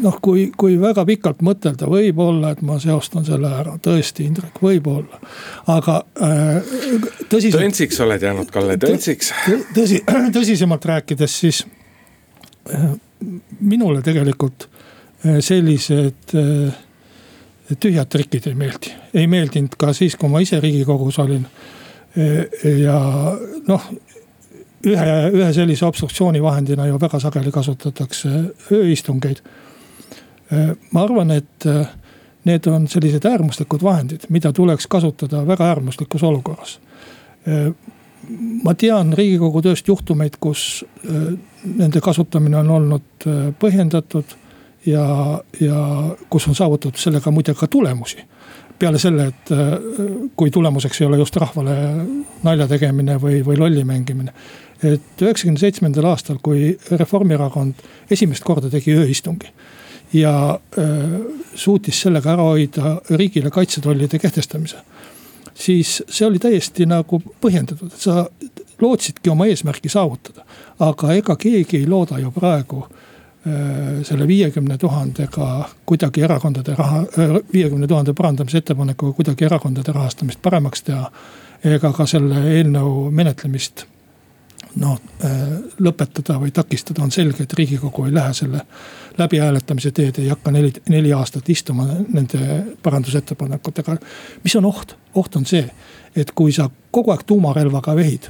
noh, 0.01 0.17
kui, 0.23 0.47
kui 0.57 0.77
väga 0.81 1.05
pikalt 1.09 1.43
mõtelda, 1.45 1.89
võib-olla, 1.91 2.55
et 2.55 2.63
ma 2.67 2.79
seostan 2.83 3.27
selle 3.27 3.51
ära, 3.61 3.77
tõesti, 3.83 4.27
Indrek, 4.31 4.61
võib-olla. 4.65 5.21
aga 5.71 6.01
äh, 6.23 6.73
tõsiselt. 7.29 7.61
tõntsiks 7.61 8.01
oled 8.05 8.25
jäänud, 8.25 8.51
Kalle, 8.55 8.79
tõntsiks. 8.81 9.33
tõsi, 9.77 10.01
tõsisemalt 10.37 10.89
rääkides, 10.95 11.37
siis 11.45 11.63
äh, 12.73 12.91
minule 13.61 14.03
tegelikult 14.03 14.69
äh, 15.27 15.39
sellised 15.41 16.35
äh, 16.35 16.75
tühjad 17.81 18.09
trikid 18.11 18.47
ei 18.51 18.55
meeldi. 18.55 18.95
ei 19.15 19.27
meeldinud 19.27 19.77
ka 19.79 19.93
siis, 19.93 20.17
kui 20.17 20.29
ma 20.29 20.41
ise 20.43 20.61
riigikogus 20.61 21.19
olin. 21.23 21.47
Äh, 22.19 22.71
ja 22.81 22.99
noh, 23.69 23.89
ühe, 24.87 25.17
ühe 25.37 25.53
sellise 25.55 25.87
obstruktsioonivahendina 25.87 26.89
ju 26.89 27.01
väga 27.01 27.21
sageli 27.21 27.53
kasutatakse 27.53 28.31
ööistungeid. 28.73 29.43
ma 30.91 31.03
arvan, 31.05 31.31
et 31.31 31.65
need 32.45 32.65
on 32.67 32.89
sellised 32.91 33.23
äärmuslikud 33.25 33.85
vahendid, 33.87 34.25
mida 34.35 34.51
tuleks 34.53 34.89
kasutada 34.91 35.45
väga 35.47 35.69
äärmuslikus 35.71 36.23
olukorras 36.27 36.81
ma 38.65 38.75
tean 38.79 39.15
riigikogu 39.17 39.63
tööst 39.65 39.89
juhtumeid, 39.89 40.39
kus 40.43 40.85
äh, 41.05 41.33
nende 41.65 42.03
kasutamine 42.05 42.61
on 42.61 42.71
olnud 42.79 43.27
äh, 43.27 43.51
põhjendatud 43.61 44.37
ja, 44.87 45.05
ja 45.61 45.81
kus 46.31 46.49
on 46.49 46.57
saavutatud 46.57 47.01
sellega 47.01 47.33
muide 47.35 47.55
ka 47.55 47.67
tulemusi. 47.67 48.25
peale 48.81 48.99
selle, 48.99 49.27
et 49.29 49.51
äh, 49.53 49.75
kui 50.37 50.51
tulemuseks 50.51 51.01
ei 51.01 51.07
ole 51.07 51.19
just 51.21 51.37
rahvale 51.37 51.77
nalja 52.43 52.69
tegemine 52.69 53.19
või, 53.21 53.43
või 53.45 53.59
lolli 53.59 53.85
mängimine. 53.85 54.33
et 54.83 55.23
üheksakümne 55.23 55.59
seitsmendal 55.59 56.05
aastal, 56.09 56.39
kui 56.43 56.79
Reformierakond 56.91 57.83
esimest 58.11 58.45
korda 58.45 58.71
tegi 58.71 58.97
ööistungi 58.97 59.53
ja 60.13 60.59
äh, 60.79 61.21
suutis 61.55 62.01
sellega 62.01 62.33
ära 62.33 62.49
hoida 62.49 63.01
riigile 63.11 63.51
kaitsetollide 63.51 64.19
kehtestamise 64.19 64.81
siis 65.61 66.03
see 66.09 66.27
oli 66.27 66.39
täiesti 66.39 66.87
nagu 66.89 67.21
põhjendatud, 67.41 67.93
et 67.93 68.07
sa 68.07 68.25
lootsidki 68.81 69.31
oma 69.31 69.47
eesmärki 69.47 69.89
saavutada. 69.89 70.45
aga 70.79 71.13
ega 71.13 71.37
keegi 71.37 71.77
ei 71.77 71.87
looda 71.87 72.19
ju 72.19 72.31
praegu 72.31 72.83
äh, 72.83 74.01
selle 74.03 74.27
viiekümne 74.29 74.79
tuhandega 74.79 75.69
kuidagi 75.87 76.23
erakondade 76.23 76.75
raha, 76.79 77.01
äh, 77.01 77.37
viiekümne 77.53 77.87
tuhande 77.87 78.13
parandamise 78.13 78.59
ettepanekuga 78.59 79.13
kuidagi 79.13 79.45
erakondade 79.45 79.93
rahastamist 79.93 80.43
paremaks 80.43 80.83
teha. 80.83 81.11
ega 81.65 81.93
ka 81.93 82.07
selle 82.07 82.41
eelnõu 82.57 83.11
menetlemist 83.11 83.85
noh 84.81 85.01
äh, 85.25 85.59
lõpetada 85.83 86.39
või 86.41 86.53
takistada, 86.55 87.03
on 87.03 87.11
selge, 87.11 87.43
et 87.43 87.53
riigikogu 87.59 88.07
ei 88.07 88.15
lähe 88.15 88.33
selle 88.35 88.65
läbihääletamise 89.19 89.91
teed, 89.91 90.19
ei 90.19 90.29
hakka 90.29 90.51
neli, 90.55 90.73
neli 90.89 91.13
aastat 91.13 91.49
istuma 91.49 91.87
nende 92.09 92.65
parandusettepanekutega. 92.83 93.97
mis 94.45 94.57
on 94.57 94.65
oht? 94.65 94.97
Oht 95.15 95.37
on 95.37 95.47
see, 95.47 95.65
et 96.17 96.31
kui 96.35 96.53
sa 96.53 96.69
kogu 96.91 97.15
aeg 97.15 97.25
tuumarelvaga 97.27 97.95
vehid, 97.97 98.29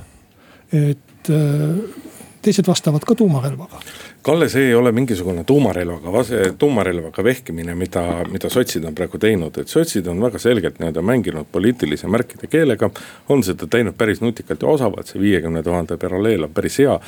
et 0.73 1.31
äh, 1.33 2.07
teised 2.43 2.67
vastavad 2.67 3.05
ka 3.05 3.15
tuumarelvaga. 3.15 3.81
Kalle, 4.23 4.49
see 4.53 4.69
ei 4.69 4.75
ole 4.75 4.93
mingisugune 4.93 5.45
tuumarelvaga, 5.49 6.25
tuumarelvaga 6.59 7.25
vehkimine, 7.25 7.75
mida, 7.75 8.03
mida 8.33 8.51
sotsid 8.53 8.85
on 8.89 8.97
praegu 8.97 9.21
teinud, 9.21 9.57
et 9.61 9.69
sotsid 9.69 10.09
on 10.13 10.21
väga 10.21 10.41
selgelt 10.41 10.81
nii-öelda 10.81 11.05
mänginud 11.05 11.49
poliitilise 11.53 12.09
märkide 12.09 12.49
keelega. 12.53 12.91
on 13.29 13.45
seda 13.45 13.67
teinud 13.67 13.97
päris 13.97 14.21
nutikalt 14.21 14.63
ja 14.63 14.69
osavalt, 14.69 15.09
see 15.09 15.21
viiekümne 15.21 15.63
tuhande 15.63 15.97
paralleel 15.97 16.49
on 16.49 16.55
päris 16.55 16.79
hea 16.79 17.01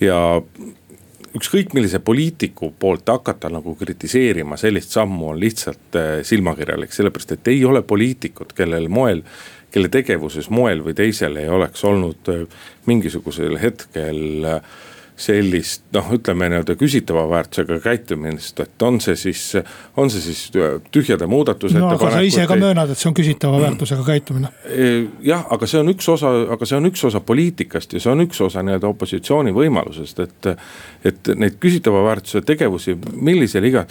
ja 0.00 0.18
ükskõik 1.38 1.74
millise 1.76 2.00
poliitiku 2.04 2.72
poolt 2.78 3.08
hakata 3.08 3.50
nagu 3.52 3.74
kritiseerima 3.78 4.58
sellist 4.60 4.94
sammu 4.96 5.32
on 5.32 5.40
lihtsalt 5.40 5.98
äh, 5.98 6.10
silmakirjalik, 6.26 6.92
sellepärast 6.94 7.36
et 7.36 7.54
ei 7.54 7.64
ole 7.64 7.82
poliitikud, 7.82 8.52
kellel 8.56 8.90
moel 8.92 9.24
kelle 9.72 9.90
tegevuses 9.92 10.48
moel 10.50 10.80
või 10.84 10.94
teisel 10.96 11.36
ei 11.40 11.48
oleks 11.52 11.84
olnud 11.84 12.30
äh, 12.32 12.44
mingisugusel 12.88 13.58
hetkel 13.60 14.48
äh, 14.48 14.76
sellist 15.18 15.82
noh, 15.94 16.10
ütleme 16.14 16.46
nii-öelda 16.52 16.76
küsitava 16.78 17.24
väärtusega 17.30 17.78
käitumist, 17.82 18.60
et 18.62 18.82
on 18.86 19.00
see 19.02 19.16
siis, 19.18 19.42
on 19.98 20.10
see 20.12 20.22
siis 20.22 20.42
tühjade 20.94 21.26
muudatusettepanekud. 21.30 22.04
no 22.04 22.08
aga 22.08 22.12
sa 22.14 22.22
ise 22.26 22.46
ka 22.46 22.58
möönad, 22.60 22.92
et 22.94 23.00
see 23.00 23.10
on 23.10 23.16
küsitava 23.18 23.60
väärtusega 23.64 24.06
käitumine. 24.06 24.52
jah, 25.26 25.42
aga 25.50 25.70
see 25.70 25.80
on 25.82 25.90
üks 25.94 26.08
osa, 26.14 26.30
aga 26.54 26.68
see 26.70 26.78
on 26.78 26.90
üks 26.90 27.02
osa 27.10 27.20
poliitikast 27.20 27.96
ja 27.96 28.02
see 28.04 28.12
on 28.12 28.22
üks 28.28 28.40
osa 28.46 28.62
nii-öelda 28.66 28.92
opositsiooni 28.94 29.54
võimalusest, 29.56 30.22
et. 30.26 30.52
et 31.08 31.34
neid 31.38 31.58
küsitava 31.60 32.00
väärtuse 32.06 32.42
tegevusi, 32.46 32.94
millisel 33.14 33.66
iga 33.68 33.84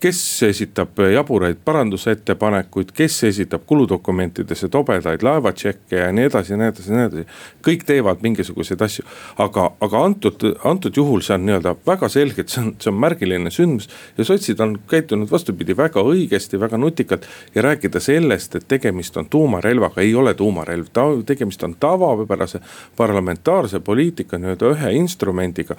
kes 0.00 0.42
esitab 0.42 0.98
jaburaid 1.12 1.56
parandusettepanekuid, 1.64 2.90
kes 2.94 3.24
esitab 3.24 3.62
kuludokumentidesse 3.66 4.68
tobedaid 4.68 5.22
laevatšekke 5.24 5.96
ja 5.96 6.10
nii 6.12 6.26
edasi 6.28 6.52
ja 6.52 6.58
nii 6.60 6.68
edasi 6.68 6.92
ja 6.92 6.96
nii 6.96 7.06
edasi. 7.06 7.24
kõik 7.64 7.86
teevad 7.88 8.20
mingisuguseid 8.22 8.82
asju, 8.84 9.04
aga, 9.40 9.70
aga 9.80 10.02
antud, 10.04 10.44
antud 10.64 10.96
juhul 10.96 11.24
see 11.24 11.34
on 11.38 11.46
nii-öelda 11.48 11.72
väga 11.86 12.10
selgelt, 12.12 12.52
see 12.52 12.60
on, 12.60 12.74
see 12.82 12.92
on 12.92 12.98
märgiline 13.00 13.50
sündmus. 13.50 13.88
ja 14.18 14.24
sotsid 14.24 14.60
on 14.60 14.76
käitunud 14.90 15.32
vastupidi 15.32 15.76
väga 15.76 16.04
õigesti, 16.04 16.60
väga 16.60 16.76
nutikalt 16.76 17.24
ja 17.54 17.64
rääkida 17.64 18.00
sellest, 18.00 18.54
et 18.54 18.68
tegemist 18.68 19.16
on 19.16 19.30
tuumarelvaga, 19.32 20.04
ei 20.04 20.14
ole 20.14 20.34
tuumarelv, 20.34 20.92
tegemist 21.26 21.64
on 21.64 21.74
tavapärase 21.80 22.60
parlamentaarse 22.96 23.80
poliitika 23.80 24.38
nii-öelda 24.38 24.74
ühe 24.76 24.92
instrumendiga. 25.00 25.76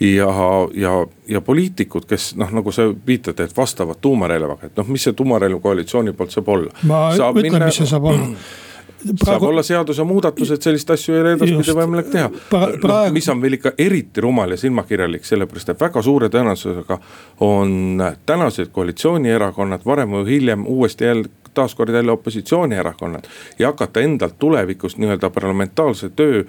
ja, 0.00 0.30
ja, 0.74 0.94
ja 1.28 1.40
poliitikud, 1.40 2.06
kes 2.06 2.36
noh, 2.38 2.54
nagu 2.54 2.72
sa 2.72 2.86
viitad, 3.06 3.40
et 3.40 3.55
vastavad 3.56 4.00
tuumarelvaga, 4.00 4.70
et 4.70 4.78
noh, 4.78 4.86
mis 4.92 5.08
see 5.08 5.16
tuumarelv 5.16 5.60
koalitsiooni 5.64 6.12
poolt 6.16 6.34
saab 6.34 6.48
olla. 6.54 6.72
ma 6.82 7.08
saab 7.16 7.40
ütlen 7.40 7.52
minna..., 7.52 7.70
mis 7.70 7.82
see 7.82 7.90
saab 7.90 8.08
olla 8.12 8.30
Praegu... 9.06 9.24
saab 9.24 9.42
olla 9.42 9.62
seadusemuudatused, 9.62 10.62
sellist 10.62 10.90
asju 10.90 11.14
ei 11.14 11.20
ole 11.20 11.32
edaspidi 11.36 11.74
võimalik 11.76 12.08
teha 12.10 12.28
pra. 12.32 12.46
Praegu... 12.50 12.88
No, 12.90 12.98
mis 13.14 13.28
on 13.30 13.42
veel 13.42 13.58
ikka 13.58 13.72
eriti 13.78 14.24
rumal 14.24 14.54
ja 14.54 14.58
silmakirjalik, 14.60 15.26
sellepärast 15.28 15.74
et 15.74 15.80
väga 15.80 16.02
suure 16.02 16.30
tõenäosusega 16.32 16.98
on 17.46 18.02
tänased 18.26 18.72
koalitsioonierakonnad 18.74 19.84
varem 19.86 20.16
või 20.16 20.24
hiljem 20.30 20.64
uuesti 20.66 21.06
jälle 21.06 21.30
taaskord 21.56 21.94
jälle 21.94 22.12
opositsioonierakonnad. 22.12 23.28
ja 23.58 23.70
hakata 23.72 24.00
endalt 24.00 24.38
tulevikus 24.38 24.96
nii-öelda 24.96 25.30
parlamentaarse 25.30 26.08
töö 26.08 26.44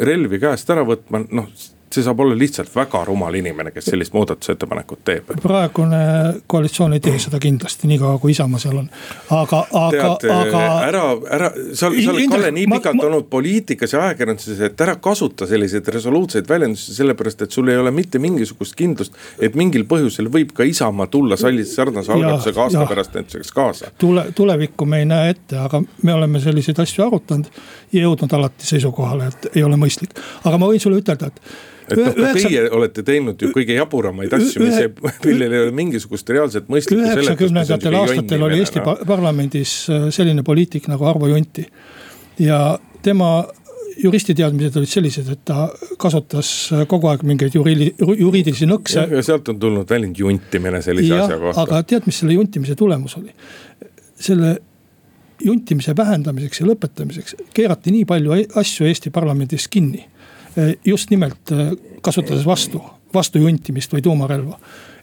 relvi 0.00 0.38
käest 0.38 0.70
ära 0.70 0.84
võtma, 0.84 1.24
noh 1.30 1.48
see 1.94 2.04
saab 2.06 2.20
olla 2.24 2.36
lihtsalt 2.38 2.70
väga 2.74 3.04
rumal 3.08 3.34
inimene, 3.38 3.70
kes 3.74 3.90
sellist 3.92 4.14
muudatusettepanekut 4.16 5.04
teeb. 5.04 5.32
praegune 5.42 6.00
koalitsioon 6.46 6.96
ei 6.96 7.02
tee 7.04 7.18
seda 7.22 7.40
kindlasti, 7.42 7.88
niikaua 7.90 8.18
kui 8.22 8.34
Isamaa 8.34 8.60
seal 8.62 8.78
on, 8.82 8.88
aga, 9.30 9.60
aga, 9.80 10.10
aga. 10.34 10.62
ära, 10.88 11.04
ära, 11.38 11.50
sa, 11.72 11.88
sa 11.88 11.92
oled 12.14 12.32
Kalle 12.34 12.50
nii 12.54 12.66
pikalt 12.72 12.98
ma, 12.98 13.06
olnud 13.08 13.28
poliitikas 13.30 13.94
ja 13.94 14.02
ajakirjanduses, 14.08 14.60
et 14.68 14.80
ära 14.86 14.96
kasuta 15.02 15.46
selliseid 15.46 15.88
resoluutseid 15.94 16.48
väljendusi, 16.48 16.94
sellepärast 16.96 17.44
et 17.46 17.54
sul 17.54 17.70
ei 17.70 17.78
ole 17.78 17.92
mitte 17.94 18.18
mingisugust 18.22 18.74
kindlust. 18.78 19.14
et 19.40 19.54
mingil 19.58 19.86
põhjusel 19.88 20.30
võib 20.32 20.54
ka 20.56 20.66
Isamaa 20.66 21.06
tulla 21.12 21.38
sallis 21.40 21.74
sarnase 21.76 22.12
algatusega 22.12 22.64
aasta 22.66 22.80
ja, 22.82 22.88
pärast 22.90 23.14
näiteks 23.14 23.52
kaasa. 23.52 23.92
tule, 23.98 24.26
tulevikku 24.34 24.86
me 24.86 25.02
ei 25.04 25.10
näe 25.10 25.30
ette, 25.34 25.58
aga 25.58 25.82
me 26.02 26.14
oleme 26.14 26.40
selliseid 26.40 26.80
asju 26.82 27.06
arutanud 27.06 27.50
ja 27.92 28.06
jõudnud 28.06 28.32
alati 28.32 28.66
seisukohale, 28.66 29.30
et 29.30 29.54
ei 29.54 29.62
ole 29.62 29.78
mõistlik, 29.80 30.18
aga 30.44 30.58
ma 30.58 30.70
võin 30.70 30.82
sulle 30.82 30.98
ütelda, 31.02 31.30
et 31.30 31.40
et 31.88 32.00
noh, 32.00 32.14
ka 32.16 32.32
teie 32.36 32.64
olete 32.72 33.04
teinud 33.06 33.40
ju 33.40 33.50
kõige 33.54 33.76
jaburamaid 33.76 34.32
asju, 34.36 34.62
mis 34.64 34.78
millel 35.26 35.52
ei 35.52 35.64
ole 35.66 35.74
mingisugust 35.76 36.30
reaalset 36.32 36.70
mõistlikku 36.72 37.02
seletust. 37.02 37.28
üheksakümnendatel 37.28 37.98
aastatel 38.00 38.46
oli 38.48 38.62
Eesti 38.62 38.84
parlamendis 38.84 39.74
äh, 39.92 40.08
selline 40.14 40.46
poliitik 40.46 40.88
nagu 40.92 41.06
Arvo 41.08 41.28
Junti. 41.30 41.66
ja 42.38 42.78
tema 43.02 43.36
juristiteadmised 44.00 44.76
olid 44.80 44.90
sellised, 44.90 45.28
et 45.30 45.42
ta 45.46 45.68
kasutas 46.00 46.50
äh, 46.72 46.84
kogu 46.90 47.10
aeg 47.10 47.24
mingeid 47.26 47.54
juriidi, 47.54 47.92
juriidilisi 48.00 48.68
nõkse. 48.70 49.06
ja 49.10 49.24
sealt 49.26 49.48
on 49.52 49.60
tulnud 49.60 49.90
väljend 49.90 50.18
juntimine 50.18 50.82
sellise 50.82 51.12
ja, 51.12 51.24
asja 51.26 51.40
kohta. 51.42 51.66
aga 51.66 51.82
tead, 51.82 52.08
mis 52.08 52.22
selle 52.22 52.38
juntimise 52.38 52.78
tulemus 52.78 53.18
oli? 53.20 53.34
selle 54.24 54.56
juntimise 55.44 55.92
vähendamiseks 55.96 56.60
ja 56.62 56.66
lõpetamiseks 56.68 57.36
keerati 57.54 57.92
nii 57.92 58.04
palju 58.08 58.36
asju 58.60 58.86
Eesti 58.88 59.10
parlamendis 59.12 59.66
kinni 59.68 60.06
just 60.84 61.10
nimelt 61.10 61.52
eh, 61.52 61.72
kasutades 62.02 62.44
vastu, 62.46 62.82
vastujuntimist 63.14 63.92
või 63.92 64.02
tuumarelva. 64.02 64.58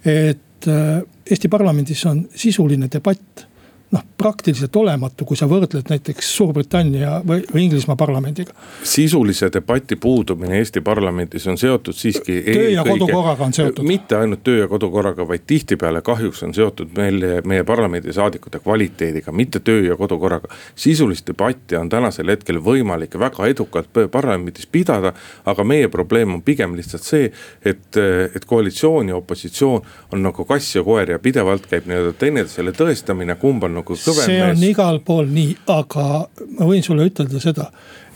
et 0.06 0.68
eh, 0.68 1.02
Eesti 1.32 1.48
parlamendis 1.48 2.06
on 2.06 2.26
sisuline 2.36 2.88
debatt 2.92 3.46
noh, 3.92 4.04
praktiliselt 4.22 4.76
olematu, 4.76 5.26
kui 5.26 5.38
sa 5.40 5.48
võrdled 5.50 5.90
näiteks 5.90 6.30
Suurbritannia 6.36 7.18
või, 7.28 7.42
või 7.50 7.66
Inglismaa 7.66 7.98
parlamendiga. 7.98 8.54
sisulise 8.84 9.50
debati 9.54 9.96
puudumine 9.96 10.60
Eesti 10.60 10.82
parlamendis 10.86 11.48
on 11.48 11.58
seotud 11.58 11.98
siiski. 11.98 12.38
töö 12.46 12.70
ja 12.70 12.84
kodukorraga 12.86 13.46
on 13.46 13.54
seotud. 13.54 13.86
mitte 13.88 14.16
ainult 14.18 14.44
töö 14.44 14.60
ja 14.64 14.68
kodukorraga, 14.68 15.28
vaid 15.28 15.46
tihtipeale 15.48 16.02
kahjuks 16.06 16.44
on 16.44 16.54
seotud 16.54 16.94
meil, 16.98 17.26
meie 17.46 17.64
parlamendisaadikute 17.64 18.60
kvaliteediga, 18.60 19.32
mitte 19.32 19.60
töö 19.60 19.82
ja 19.88 19.98
kodukorraga. 19.98 20.54
sisulist 20.76 21.28
debatti 21.28 21.76
on 21.76 21.90
tänasel 21.90 22.30
hetkel 22.30 22.62
võimalik 22.62 23.18
väga 23.20 23.48
edukalt 23.48 23.90
parlamendis 24.12 24.68
pidada, 24.72 25.14
aga 25.46 25.64
meie 25.64 25.88
probleem 25.88 26.34
on 26.38 26.42
pigem 26.42 26.76
lihtsalt 26.78 27.04
see, 27.04 27.32
et, 27.66 27.98
et 28.36 28.46
koalitsioon 28.46 29.10
ja 29.10 29.16
opositsioon 29.16 29.82
on 30.12 30.24
nagu 30.24 30.46
kass 30.46 30.76
ja 30.76 30.84
koer 30.84 31.16
ja 31.16 31.20
pidevalt 31.20 31.66
käib 31.72 31.90
nii-öelda 31.90 32.14
teineteisele 32.20 32.74
tõestamine, 32.78 33.36
kumb 33.42 33.64
on 33.64 33.80
nagu 33.82 33.96
kõvem 33.96 34.11
see 34.16 34.40
on 34.44 34.56
mees. 34.56 34.70
igal 34.72 35.02
pool 35.06 35.30
nii, 35.32 35.56
aga 35.74 36.08
ma 36.58 36.70
võin 36.70 36.84
sulle 36.86 37.08
ütelda 37.10 37.42
seda, 37.44 37.68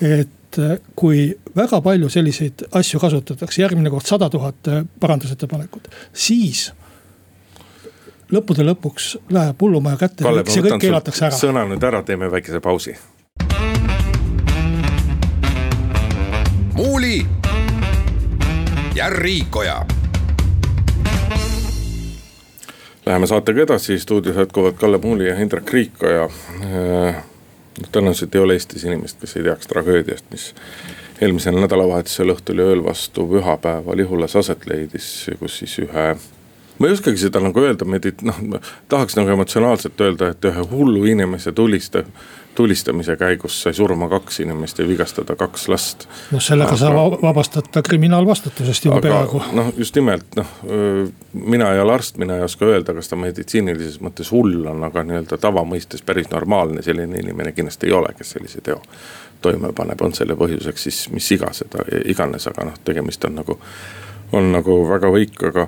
et 0.01 0.59
äh, 0.61 0.77
kui 0.95 1.27
väga 1.55 1.81
palju 1.85 2.09
selliseid 2.11 2.67
asju 2.75 3.01
kasutatakse, 3.03 3.61
järgmine 3.61 3.91
kord 3.93 4.07
sada 4.07 4.29
tuhat 4.33 4.71
äh, 4.71 4.83
parandusettepanekut, 4.99 5.89
siis 6.13 6.69
lõppude 8.33 8.65
lõpuks 8.65 9.15
läheb 9.33 9.61
hullumaja 9.61 9.99
kätte 10.05 10.25
see 10.49 10.63
kõik 10.65 10.79
keelatakse 10.87 11.27
ära. 11.29 11.37
sõna 11.39 11.65
nüüd 11.69 11.83
ära, 11.83 12.01
teeme 12.05 12.31
väikese 12.31 12.61
pausi. 12.63 12.95
muuli 16.75 17.21
ja 18.95 19.09
Riikoja 19.09 20.04
Läheme 23.05 23.27
saatega 23.27 23.61
edasi, 23.61 23.99
stuudios 23.99 24.35
jätkuvad 24.35 24.73
Kalle 24.73 24.97
Muuli 24.97 25.27
ja 25.27 25.35
Indrek 25.39 25.73
Riikoja. 25.73 26.23
Äh, 26.23 27.15
noh, 27.81 27.89
tõenäoliselt 27.91 28.35
ei 28.35 28.41
ole 28.41 28.55
Eestis 28.57 28.83
inimest, 28.83 29.19
kes 29.21 29.35
ei 29.37 29.43
teaks 29.45 29.67
tragöödiast, 29.69 30.25
mis 30.33 30.47
eelmisel 31.21 31.59
nädalavahetusel 31.59 32.33
õhtul 32.33 32.63
ja 32.63 32.69
ööl 32.71 32.81
vastu 32.85 33.27
pühapäeva 33.29 33.93
Lihulas 33.97 34.35
aset 34.35 34.65
leidis, 34.65 35.09
kus 35.39 35.59
siis 35.61 35.77
ühe 35.85 36.07
ma 36.79 36.87
ei 36.87 36.95
oskagi 36.97 37.21
seda 37.21 37.39
nagu 37.43 37.61
öelda, 37.61 37.85
noh 37.85 38.41
tahaks 38.89 39.15
nagu 39.19 39.35
emotsionaalselt 39.37 40.01
öelda, 40.01 40.31
et 40.33 40.49
ühe 40.49 40.65
hullu 40.71 41.05
inimese 41.05 41.53
tulista, 41.55 42.03
tulistamise 42.55 43.17
käigus 43.19 43.57
sai 43.61 43.73
surma 43.73 44.09
kaks 44.09 44.39
inimest 44.39 44.79
ja 44.79 44.87
vigastada 44.87 45.35
kaks 45.35 45.67
last. 45.71 46.07
noh, 46.31 46.41
sellega 46.41 46.73
aga, 46.73 46.79
sa 46.79 47.19
vabastad 47.21 47.67
ta 47.71 47.83
kriminaalvastutusest 47.85 48.85
juba 48.85 49.01
peaaegu. 49.03 49.41
noh, 49.57 49.73
just 49.77 49.95
nimelt 49.95 50.39
noh, 50.39 50.55
mina 51.33 51.73
ei 51.73 51.83
ole 51.83 51.93
arst, 51.93 52.17
mina 52.21 52.39
ei 52.39 52.47
oska 52.47 52.65
öelda, 52.65 52.95
kas 52.97 53.11
ta 53.11 53.19
meditsiinilises 53.19 53.99
mõttes 54.03 54.31
hull 54.31 54.65
on, 54.71 54.83
aga 54.87 55.03
nii-öelda 55.03 55.37
tavamõistes 55.41 56.05
päris 56.05 56.31
normaalne 56.31 56.83
selline 56.85 57.19
inimene 57.19 57.51
kindlasti 57.51 57.91
ei 57.91 57.95
ole, 57.99 58.13
kes 58.17 58.35
sellise 58.37 58.63
teo 58.65 58.81
toime 59.45 59.73
paneb, 59.75 60.01
on 60.01 60.13
selle 60.17 60.35
põhjuseks 60.39 60.87
siis 60.87 61.01
mis 61.13 61.27
iga 61.35 61.51
seda 61.53 61.83
iganes, 62.05 62.47
aga 62.49 62.69
noh, 62.71 62.77
tegemist 62.87 63.25
on 63.27 63.39
nagu, 63.41 63.59
on 64.33 64.51
nagu 64.55 64.77
väga 64.89 65.11
võikaga, 65.13 65.67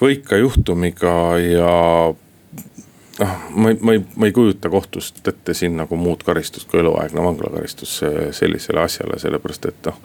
võika 0.00 0.38
juhtumiga 0.40 1.14
ja 1.42 1.72
noh, 3.18 3.34
ma 3.50 3.70
ei, 3.70 3.78
ma 3.80 3.92
ei, 3.92 4.02
ma 4.16 4.28
ei 4.28 4.32
kujuta 4.32 4.70
kohtust 4.70 5.26
ette 5.28 5.54
siin 5.54 5.76
nagu 5.78 5.96
muud 5.96 6.24
karistust 6.26 6.68
kui 6.70 6.80
eluaegne 6.80 7.22
vanglakaristus 7.22 8.00
sellisele 8.36 8.82
asjale, 8.84 9.18
sellepärast 9.22 9.68
et 9.70 9.90
noh. 9.90 10.00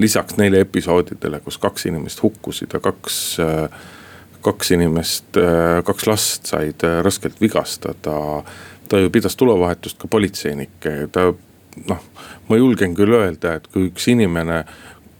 lisaks 0.00 0.38
neile 0.40 0.62
episoodidele, 0.64 1.40
kus 1.44 1.58
kaks 1.62 1.88
inimest 1.90 2.22
hukkusid 2.22 2.76
ja 2.76 2.80
kaks, 2.84 3.18
kaks 4.44 4.70
inimest, 4.76 5.40
kaks 5.84 6.06
last 6.06 6.52
said 6.52 6.86
raskelt 7.02 7.40
vigastada. 7.40 8.44
ta 8.88 8.98
ju 9.00 9.10
pidas 9.10 9.36
tulevahetust 9.36 9.98
ka 9.98 10.08
politseinikke, 10.08 11.08
ta 11.12 11.32
noh, 11.88 12.02
ma 12.48 12.58
julgen 12.58 12.94
küll 12.94 13.16
öelda, 13.16 13.56
et 13.58 13.68
kui 13.72 13.88
üks 13.88 14.08
inimene, 14.12 14.64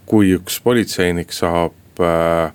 kui 0.06 0.34
üks 0.36 0.60
politseinik 0.62 1.32
saab 1.32 2.02
äh, 2.04 2.52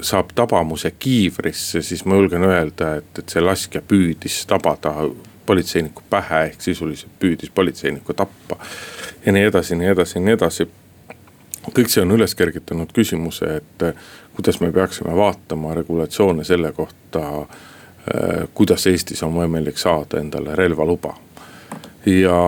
saab 0.00 0.32
tabamuse 0.34 0.90
kiivrisse, 0.98 1.82
siis 1.82 2.04
ma 2.04 2.14
julgen 2.14 2.44
öelda, 2.44 2.96
et, 3.00 3.18
et 3.18 3.28
see 3.28 3.42
laskja 3.42 3.82
püüdis 3.82 4.42
tabada 4.48 4.94
politseiniku 5.46 6.02
pähe 6.10 6.42
ehk 6.50 6.62
sisuliselt 6.62 7.12
püüdis 7.20 7.50
politseinikku 7.54 8.14
tappa. 8.14 8.58
ja 9.26 9.32
nii 9.32 9.42
edasi, 9.50 9.76
nii 9.76 9.92
edasi, 9.94 10.20
nii 10.20 10.34
edasi. 10.34 10.68
kõik 11.66 11.90
see 11.90 12.02
on 12.02 12.14
üles 12.14 12.34
kergitanud 12.34 12.92
küsimuse, 12.94 13.56
et 13.60 13.86
kuidas 14.34 14.60
me 14.60 14.72
peaksime 14.72 15.16
vaatama 15.16 15.74
regulatsioone 15.74 16.44
selle 16.44 16.72
kohta, 16.72 17.46
kuidas 18.54 18.86
Eestis 18.86 19.22
on 19.26 19.34
võimalik 19.34 19.78
saada 19.78 20.20
endale 20.20 20.54
relvaluba. 20.56 21.14
ja 22.06 22.40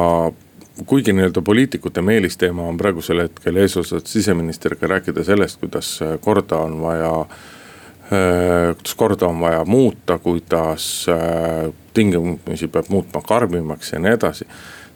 kuigi 0.87 1.13
nii-öelda 1.13 1.43
poliitikute 1.43 2.03
meelisteema 2.03 2.63
on 2.63 2.77
praegusel 2.77 3.23
hetkel 3.23 3.57
eesotsas 3.57 4.03
siseministriga 4.07 4.87
rääkida 4.87 5.25
sellest, 5.25 5.61
kuidas 5.61 6.01
korda 6.21 6.57
on 6.57 6.81
vaja 6.81 7.27
kuidas 8.77 8.95
korda 8.97 9.27
on 9.27 9.41
vaja 9.41 9.65
muuta, 9.65 10.19
kuidas 10.19 11.07
tingimusi 11.95 12.69
peab 12.69 12.89
muutma 12.89 13.23
karmimaks 13.23 13.93
ja 13.93 13.99
nii 13.99 14.13
edasi. 14.13 14.47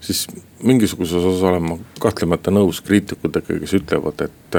siis 0.00 0.26
mingisuguses 0.62 1.24
osas 1.24 1.42
olen 1.42 1.62
ma 1.62 1.76
kahtlemata 2.00 2.52
nõus 2.54 2.80
kriitikutega, 2.86 3.58
kes 3.62 3.74
ütlevad, 3.78 4.22
et 4.26 4.58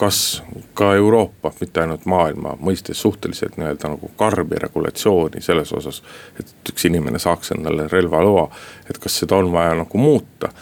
kas 0.00 0.42
ka 0.74 0.94
Euroopa, 0.96 1.52
mitte 1.60 1.82
ainult 1.82 2.06
maailma 2.08 2.54
mõistes 2.60 3.02
suhteliselt 3.02 3.58
nii-öelda 3.60 3.90
nagu 3.92 4.10
karmi 4.16 4.60
regulatsiooni 4.62 5.42
selles 5.44 5.72
osas. 5.76 6.02
et 6.40 6.72
üks 6.72 6.86
inimene 6.88 7.18
saaks 7.18 7.52
endale 7.56 7.88
relvaloa, 7.88 8.48
et 8.90 8.98
kas 8.98 9.20
seda 9.20 9.36
on 9.36 9.52
vaja 9.52 9.74
nagu 9.82 9.98
muuta 9.98 10.52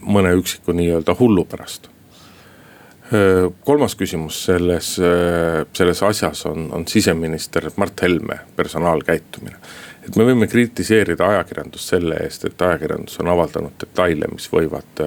mõne 0.00 0.34
üksiku 0.36 0.72
nii-öelda 0.72 1.16
hullu 1.18 1.44
pärast 1.44 1.92
kolmas 3.64 3.94
küsimus 3.98 4.38
selles, 4.46 4.94
selles 5.76 6.02
asjas 6.02 6.46
on, 6.46 6.70
on 6.72 6.86
siseminister 6.88 7.70
Mart 7.76 8.02
Helme 8.02 8.38
personaalkäitumine. 8.56 9.56
Et 10.06 10.16
me 10.16 10.26
võime 10.26 10.48
kritiseerida 10.50 11.28
ajakirjandust 11.34 11.94
selle 11.94 12.18
eest, 12.24 12.44
et 12.48 12.62
ajakirjandus 12.62 13.20
on 13.22 13.30
avaldanud 13.32 13.78
detaile, 13.80 14.28
mis 14.32 14.48
võivad 14.52 15.02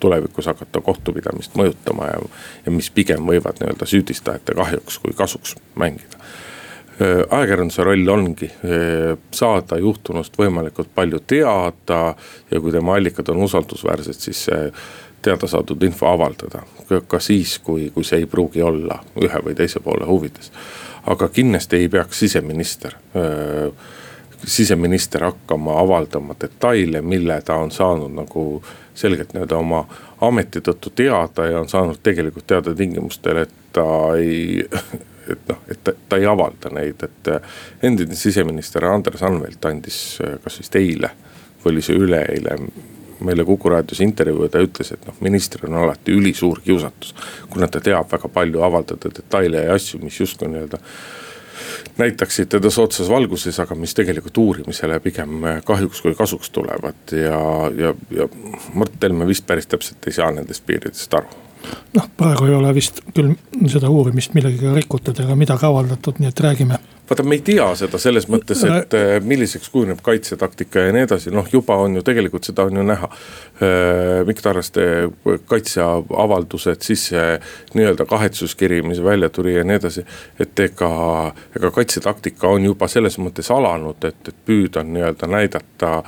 tulevikus 0.00 0.46
hakata 0.46 0.80
kohtupidamist 0.80 1.56
mõjutama 1.58 2.10
ja, 2.12 2.20
ja 2.66 2.72
mis 2.72 2.90
pigem 2.94 3.26
võivad 3.26 3.58
nii-öelda 3.60 3.86
süüdistajate 3.88 4.54
kahjuks 4.54 4.98
kui 5.02 5.16
kasuks 5.16 5.56
mängida. 5.78 6.20
ajakirjanduse 7.30 7.84
roll 7.84 8.08
ongi 8.08 8.50
saada 9.30 9.78
juhtunust 9.78 10.38
võimalikult 10.38 10.88
palju 10.94 11.20
teada 11.26 12.14
ja 12.50 12.60
kui 12.60 12.72
tema 12.72 12.94
allikad 12.94 13.28
on 13.28 13.42
usaldusväärsed, 13.46 14.18
siis 14.18 14.46
teada 15.22 15.46
saadud 15.46 15.82
info 15.82 16.06
avaldada. 16.06 16.62
ka 17.08 17.20
siis, 17.20 17.58
kui, 17.58 17.90
kui 17.90 18.04
see 18.04 18.22
ei 18.22 18.26
pruugi 18.26 18.62
olla 18.62 19.00
ühe 19.22 19.44
või 19.44 19.54
teise 19.54 19.80
poole 19.80 20.06
huvides. 20.06 20.52
aga 21.06 21.28
kindlasti 21.28 21.76
ei 21.76 21.88
peaks 21.88 22.18
siseminister, 22.18 22.94
siseminister 24.44 25.24
hakkama 25.24 25.80
avaldama 25.80 26.36
detaile, 26.40 27.02
mille 27.02 27.40
ta 27.42 27.54
on 27.54 27.70
saanud 27.70 28.14
nagu 28.14 28.62
selgelt 28.94 29.32
nii-öelda 29.34 29.56
oma 29.56 29.84
ameti 30.20 30.60
tõttu 30.64 30.92
teada 30.94 31.46
ja 31.46 31.60
on 31.60 31.68
saanud 31.68 32.02
tegelikult 32.02 32.46
teada 32.46 32.74
tingimustel, 32.74 33.44
et 33.44 33.54
ta 33.72 33.86
ei 34.18 34.64
et 35.32 35.48
noh, 35.48 35.58
et 35.68 35.80
ta, 35.84 35.92
ta 36.08 36.16
ei 36.16 36.26
avalda 36.26 36.70
neid, 36.72 37.02
et 37.04 37.32
endine 37.84 38.16
siseminister 38.16 38.84
Andres 38.88 39.22
Anvelt 39.22 39.64
andis 39.68 39.98
kas 40.44 40.60
vist 40.62 40.78
eile 40.80 41.10
või 41.64 41.74
oli 41.74 41.84
see 41.84 41.98
üleeile 41.98 42.56
meile 43.24 43.44
Kuku 43.44 43.68
raadios 43.68 44.00
intervjuu 44.00 44.46
ja 44.46 44.52
ta 44.54 44.62
ütles, 44.62 44.92
et 44.94 45.06
noh, 45.06 45.16
ministril 45.20 45.72
on 45.72 45.82
alati 45.82 46.14
ülisuur 46.14 46.60
kiusatus. 46.64 47.14
kuna 47.50 47.68
ta 47.68 47.80
teab 47.80 48.12
väga 48.12 48.28
palju 48.28 48.62
avaldada 48.62 49.10
detaile 49.10 49.64
ja 49.64 49.74
asju, 49.74 50.00
mis 50.02 50.20
justkui 50.20 50.48
nii-öelda 50.48 50.78
näitaksid 51.98 52.48
teda 52.54 52.70
soodsas 52.70 53.10
valguses, 53.10 53.58
aga 53.60 53.74
mis 53.78 53.94
tegelikult 53.94 54.38
uurimisele 54.38 55.00
pigem 55.04 55.44
kahjuks 55.66 56.02
kui 56.04 56.14
kasuks 56.18 56.50
tulevad 56.54 57.16
ja, 57.16 57.42
ja, 57.76 57.94
ja 58.10 58.28
Mart 58.74 59.02
Helme 59.02 59.26
vist 59.28 59.46
päris 59.46 59.66
täpselt 59.66 60.06
ei 60.06 60.16
saa 60.16 60.30
nendest 60.34 60.66
piiridest 60.66 61.14
aru 61.14 61.47
noh, 61.94 62.10
praegu 62.16 62.48
ei 62.48 62.54
ole 62.58 62.74
vist 62.76 63.02
küll 63.14 63.34
seda 63.70 63.90
uurimist 63.90 64.36
millegagi 64.36 64.76
rikutud 64.80 65.18
ega 65.24 65.36
midagi 65.38 65.66
avaldatud, 65.68 66.22
nii 66.22 66.32
et 66.32 66.46
räägime 66.46 66.78
vaata, 67.10 67.22
me 67.22 67.38
ei 67.38 67.42
tea 67.44 67.66
seda 67.78 67.98
selles 68.00 68.26
mõttes, 68.28 68.62
et 68.68 68.94
äh, 68.96 69.14
milliseks 69.24 69.70
kujuneb 69.72 70.00
kaitsetaktika 70.04 70.88
ja 70.88 70.94
nii 70.94 71.06
edasi, 71.06 71.32
noh 71.34 71.46
juba 71.52 71.78
on 71.80 71.96
ju 71.98 72.04
tegelikult 72.04 72.48
seda 72.48 72.66
on 72.68 72.80
ju 72.80 72.84
näha. 72.84 73.08
Äh, 73.64 74.26
Mikk 74.28 74.42
Tarraste 74.44 74.84
kaitseavaldused, 75.48 76.84
siis 76.84 77.08
see 77.12 77.28
nii-öelda 77.78 78.04
kahetsuskiri, 78.08 78.82
mis 78.86 79.02
välja 79.04 79.30
tuli 79.32 79.56
ja 79.56 79.64
nii 79.64 79.78
edasi. 79.80 80.04
et 80.40 80.60
ega, 80.60 80.90
ega 81.56 81.70
kaitsetaktika 81.70 82.48
on 82.48 82.68
juba 82.68 82.88
selles 82.88 83.18
mõttes 83.18 83.50
alanud, 83.54 84.04
et, 84.04 84.28
et 84.28 84.44
püüda 84.46 84.84
nii-öelda 84.84 85.30
näidata 85.30 86.02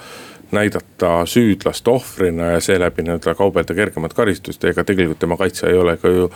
näidata 0.52 1.26
süüdlast 1.26 1.88
ohvrina 1.88 2.50
ja 2.54 2.60
seeläbi 2.60 3.02
nii-öelda 3.02 3.34
kaubelda 3.34 3.74
kergemat 3.74 4.14
karistust, 4.14 4.64
ega 4.64 4.84
tegelikult 4.84 5.18
tema 5.18 5.36
kaitse 5.36 5.66
ei 5.70 5.78
ole 5.78 5.96
ka 5.96 6.08
ju 6.08 6.30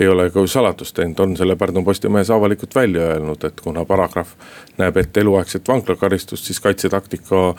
ei 0.00 0.08
ole 0.08 0.30
ka 0.30 0.40
ju 0.40 0.46
saladust 0.46 0.94
teinud, 0.96 1.18
on 1.18 1.36
selle 1.36 1.56
Pärnu 1.56 1.82
Postimehes 1.84 2.30
avalikult 2.30 2.74
välja 2.74 3.02
öelnud, 3.02 3.44
et 3.44 3.60
kuna 3.60 3.84
paragrahv 3.84 4.34
näeb 4.78 4.96
ette 5.00 5.20
eluaegset 5.20 5.68
vanglakaristust, 5.68 6.44
siis 6.44 6.60
kaitsetaktika 6.60 7.54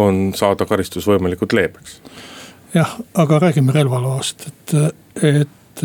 on 0.00 0.32
saada 0.36 0.66
karistus 0.66 1.06
võimalikult 1.08 1.52
leebeks. 1.52 2.00
jah, 2.74 2.96
aga 3.14 3.38
räägime 3.38 3.72
relvaloast, 3.72 4.46
et, 4.48 4.74
et 5.22 5.84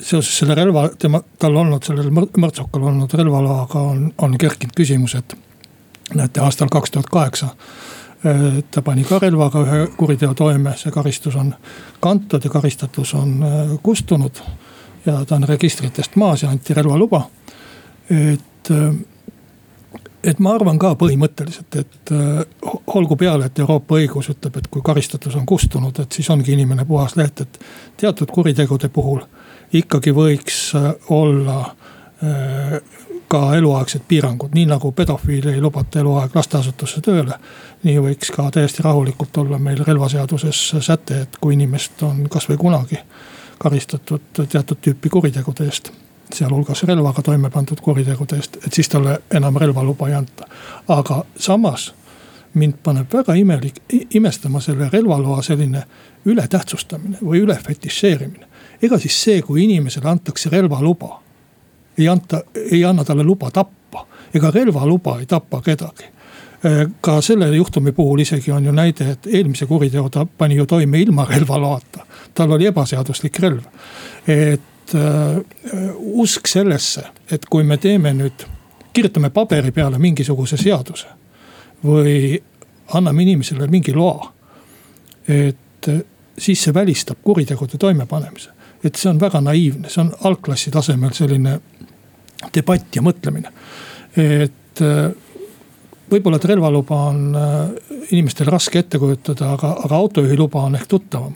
seoses 0.00 0.38
selle 0.38 0.54
relva, 0.54 0.88
tema, 0.98 1.22
tal 1.38 1.56
olnud 1.56 1.82
sellel 1.82 2.10
mõrtsukal 2.14 2.86
olnud 2.90 3.14
relvaloaga 3.18 3.82
on, 3.92 4.12
on 4.18 4.38
kerkinud 4.38 4.74
küsimus, 4.76 5.14
et 5.18 5.34
näete 6.14 6.40
aastal 6.40 6.70
kaks 6.70 6.90
tuhat 6.90 7.10
kaheksa 7.10 7.48
ta 8.70 8.82
pani 8.82 9.04
ka 9.04 9.18
relvaga 9.18 9.62
ühe 9.66 9.86
kuriteo 9.98 10.34
toime, 10.38 10.76
see 10.78 10.92
karistus 10.94 11.36
on 11.36 11.54
kantud 12.00 12.44
ja 12.44 12.50
karistatus 12.50 13.14
on 13.18 13.42
äh, 13.42 13.72
kustunud. 13.82 14.42
ja 15.06 15.24
ta 15.24 15.34
on 15.34 15.48
registritest 15.48 16.16
maas 16.16 16.42
ja 16.42 16.50
anti 16.50 16.74
relvaluba. 16.74 17.28
et, 18.10 18.70
äh, 18.70 18.94
et 20.22 20.38
ma 20.38 20.54
arvan 20.54 20.78
ka 20.78 20.94
põhimõtteliselt, 20.94 21.76
et 21.80 22.12
äh, 22.12 22.44
olgu 22.86 23.16
peale, 23.16 23.46
et 23.46 23.58
Euroopa 23.58 23.98
õigus 23.98 24.30
ütleb, 24.30 24.56
et 24.56 24.68
kui 24.70 24.82
karistatus 24.82 25.34
on 25.36 25.46
kustunud, 25.46 25.98
et 25.98 26.12
siis 26.12 26.30
ongi 26.30 26.52
inimene 26.52 26.84
puhas 26.84 27.16
leht, 27.16 27.40
et 27.40 27.58
teatud 27.96 28.30
kuritegude 28.30 28.88
puhul 28.88 29.24
ikkagi 29.72 30.12
võiks 30.14 30.72
olla 31.10 31.74
ka 33.32 33.54
eluaegsed 33.56 34.04
piirangud, 34.08 34.52
nii 34.54 34.66
nagu 34.68 34.92
pedofiili 34.92 35.54
ei 35.54 35.60
lubata 35.60 36.00
eluaeg 36.00 36.34
lasteasutusse 36.36 37.00
tööle. 37.00 37.38
nii 37.82 37.98
võiks 38.04 38.30
ka 38.34 38.50
täiesti 38.50 38.82
rahulikult 38.84 39.36
olla 39.36 39.58
meil 39.58 39.80
relvaseaduses 39.86 40.60
säte, 40.80 41.20
et 41.22 41.38
kui 41.40 41.54
inimest 41.54 42.02
on 42.02 42.26
kasvõi 42.28 42.56
kunagi 42.60 42.98
karistatud 43.62 44.42
teatud 44.42 44.78
tüüpi 44.84 45.08
kuritegude 45.08 45.64
eest 45.64 45.92
sealhulgas 46.34 46.82
relvaga 46.88 47.22
toime 47.22 47.50
pandud 47.50 47.80
kuritegude 47.80 48.36
eest, 48.36 48.56
et 48.66 48.72
siis 48.72 48.88
talle 48.88 49.18
enam 49.30 49.56
relvaluba 49.56 50.08
ei 50.08 50.14
anta. 50.14 50.46
aga 50.88 51.24
samas 51.36 51.92
mind 52.54 52.74
paneb 52.82 53.12
väga 53.12 53.34
imelik, 53.34 53.80
imestama 54.14 54.60
selle 54.60 54.88
relvaloa 54.92 55.42
selline 55.42 55.82
ületähtsustamine 56.26 57.18
või 57.24 57.40
ülefetišeerimine. 57.46 58.46
ega 58.82 58.98
siis 58.98 59.22
see, 59.24 59.42
kui 59.42 59.64
inimesele 59.64 60.08
antakse 60.08 60.50
relvaluba 60.50 61.21
ei 61.98 62.08
anta, 62.08 62.42
ei 62.70 62.84
anna 62.84 63.04
talle 63.04 63.22
luba 63.24 63.50
tappa. 63.50 64.06
ega 64.34 64.50
relvaluba 64.50 65.18
ei 65.20 65.26
tapa 65.26 65.60
kedagi. 65.60 66.04
Äh, 66.64 66.88
ka 67.00 67.20
selle 67.20 67.56
juhtumi 67.56 67.92
puhul 67.92 68.20
isegi 68.20 68.52
on 68.52 68.64
ju 68.64 68.72
näide, 68.72 69.10
et 69.10 69.26
eelmise 69.26 69.66
kuriteo 69.66 70.08
ta 70.08 70.26
pani 70.26 70.56
ju 70.56 70.66
toime 70.66 71.00
ilma 71.00 71.24
relvaloata. 71.24 72.06
tal 72.34 72.50
oli 72.50 72.66
ebaseaduslik 72.66 73.38
relv. 73.38 73.62
et 74.26 74.94
äh, 74.94 75.36
usk 75.98 76.46
sellesse, 76.46 77.02
et 77.30 77.44
kui 77.44 77.62
me 77.62 77.76
teeme 77.76 78.12
nüüd, 78.12 78.46
kirjutame 78.92 79.30
paberi 79.30 79.70
peale 79.70 79.98
mingisuguse 79.98 80.56
seaduse. 80.56 81.06
või 81.84 82.42
anname 82.94 83.22
inimesele 83.22 83.66
mingi 83.66 83.92
loa. 83.92 84.32
et 85.28 85.88
äh, 85.88 86.02
siis 86.38 86.62
see 86.64 86.74
välistab 86.74 87.18
kuritegude 87.22 87.78
toimepanemise 87.78 88.50
et 88.84 88.98
see 88.98 89.10
on 89.10 89.20
väga 89.20 89.40
naiivne, 89.40 89.90
see 89.90 90.02
on 90.02 90.10
algklassi 90.26 90.70
tasemel 90.74 91.12
selline 91.14 91.58
debatt 92.54 92.96
ja 92.96 93.02
mõtlemine. 93.02 93.52
et 94.16 94.80
äh, 94.80 95.10
võib-olla, 96.10 96.36
et 96.36 96.44
relvaluba 96.44 97.00
on 97.08 97.36
äh, 97.36 97.58
inimestel 98.10 98.50
raske 98.52 98.82
ette 98.82 98.98
kujutada, 98.98 99.52
aga, 99.56 99.76
aga 99.84 99.96
autojuhiluba 99.96 100.66
on 100.68 100.76
ehk 100.76 100.86
tuttavam. 100.88 101.34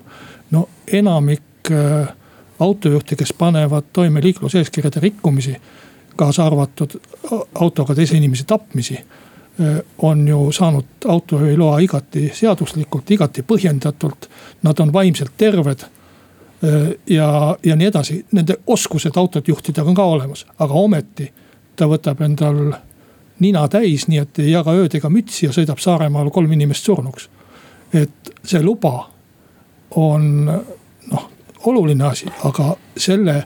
no 0.50 0.68
enamik 0.86 1.70
äh, 1.70 2.08
autojuhte, 2.58 3.16
kes 3.16 3.32
panevad 3.32 3.92
toime 3.92 4.22
liikluseeskirjade 4.22 5.00
rikkumisi, 5.00 5.56
kaasa 6.16 6.46
arvatud 6.46 7.00
autoga 7.54 7.94
teise 7.94 8.16
inimese 8.16 8.44
tapmisi 8.44 8.98
on 9.98 10.28
ju 10.28 10.52
saanud 10.52 10.84
autojuhiloa 11.08 11.78
igati 11.80 12.30
seaduslikult, 12.34 13.10
igati 13.10 13.40
põhjendatult. 13.42 14.28
Nad 14.62 14.80
on 14.84 14.92
vaimselt 14.92 15.32
terved 15.36 15.86
ja, 17.06 17.56
ja 17.62 17.76
nii 17.76 17.86
edasi, 17.86 18.24
nende 18.32 18.56
oskused 18.66 19.16
autot 19.16 19.48
juhtida 19.48 19.84
on 19.84 19.94
ka 19.94 20.04
olemas, 20.04 20.46
aga 20.58 20.74
ometi 20.74 21.28
ta 21.76 21.88
võtab 21.88 22.22
endal 22.24 22.72
nina 23.38 23.66
täis, 23.68 24.06
nii 24.08 24.22
et 24.22 24.38
ei 24.40 24.50
jaga 24.50 24.72
ööd 24.76 24.94
ega 24.96 25.10
mütsi 25.12 25.46
ja 25.46 25.52
sõidab 25.52 25.80
Saaremaal 25.82 26.30
kolm 26.32 26.52
inimest 26.52 26.84
surnuks. 26.84 27.28
et 27.92 28.32
see 28.44 28.62
luba 28.62 29.10
on 29.96 30.44
noh, 31.10 31.28
oluline 31.64 32.04
asi, 32.04 32.26
aga 32.44 32.76
selle 32.96 33.36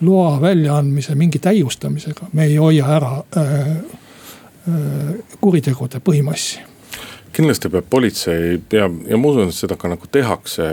loa 0.00 0.40
väljaandmise 0.40 1.14
mingi 1.14 1.38
täiustamisega 1.38 2.26
me 2.32 2.44
ei 2.44 2.56
hoia 2.56 2.86
ära 2.96 3.12
äh, 3.36 3.60
äh, 3.68 5.14
kuritegude 5.40 6.00
põhimassi 6.00 6.71
kindlasti 7.32 7.70
peab 7.72 7.88
politsei 7.90 8.60
ja, 8.72 8.86
ja 9.08 9.18
ma 9.18 9.32
usun, 9.32 9.50
et 9.50 9.56
seda 9.56 9.76
ka 9.80 9.90
nagu 9.90 10.08
tehakse, 10.12 10.68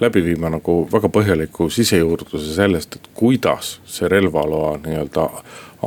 läbi 0.00 0.22
viima 0.26 0.50
nagu 0.52 0.82
väga 0.92 1.10
põhjaliku 1.12 1.68
sisejuurdluse 1.72 2.54
sellest, 2.56 2.98
et 2.98 3.10
kuidas 3.16 3.78
see 3.88 4.10
relvaloa 4.12 4.76
nii-öelda 4.84 5.28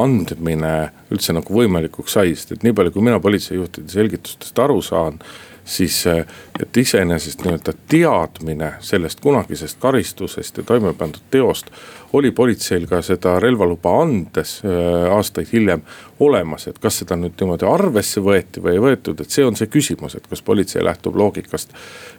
andmine 0.02 0.74
üldse 1.14 1.36
nagu 1.36 1.56
võimalikuks 1.56 2.18
sai, 2.18 2.34
sest 2.36 2.56
et 2.56 2.66
nii 2.66 2.76
palju, 2.76 2.96
kui 2.96 3.06
mina 3.06 3.22
politseijuhtide 3.24 3.92
selgitustest 3.94 4.60
aru 4.60 4.82
saan 4.84 5.22
siis 5.66 6.04
et 6.06 6.78
iseenesest 6.78 7.42
nii-öelda 7.42 7.74
teadmine 7.90 8.74
sellest 8.86 9.20
kunagisest 9.20 9.80
karistusest 9.82 10.58
ja 10.58 10.64
toime 10.64 10.94
pandud 10.94 11.26
teost 11.32 11.72
oli 12.14 12.32
politseil 12.32 12.88
ka 12.88 13.02
seda 13.04 13.40
relvaluba 13.40 13.96
andes 14.02 14.60
äh, 14.66 15.14
aastaid 15.16 15.50
hiljem 15.52 15.82
olemas, 16.20 16.68
et 16.70 16.78
kas 16.80 17.02
seda 17.02 17.18
nüüd 17.20 17.36
niimoodi 17.42 17.68
arvesse 17.68 18.24
võeti 18.24 18.64
või 18.64 18.78
ei 18.78 18.84
võetud, 18.84 19.22
et 19.22 19.34
see 19.34 19.46
on 19.46 19.58
see 19.60 19.72
küsimus, 19.72 20.16
et 20.16 20.28
kas 20.30 20.44
politsei 20.46 20.84
lähtub 20.86 21.18
loogikast. 21.20 21.74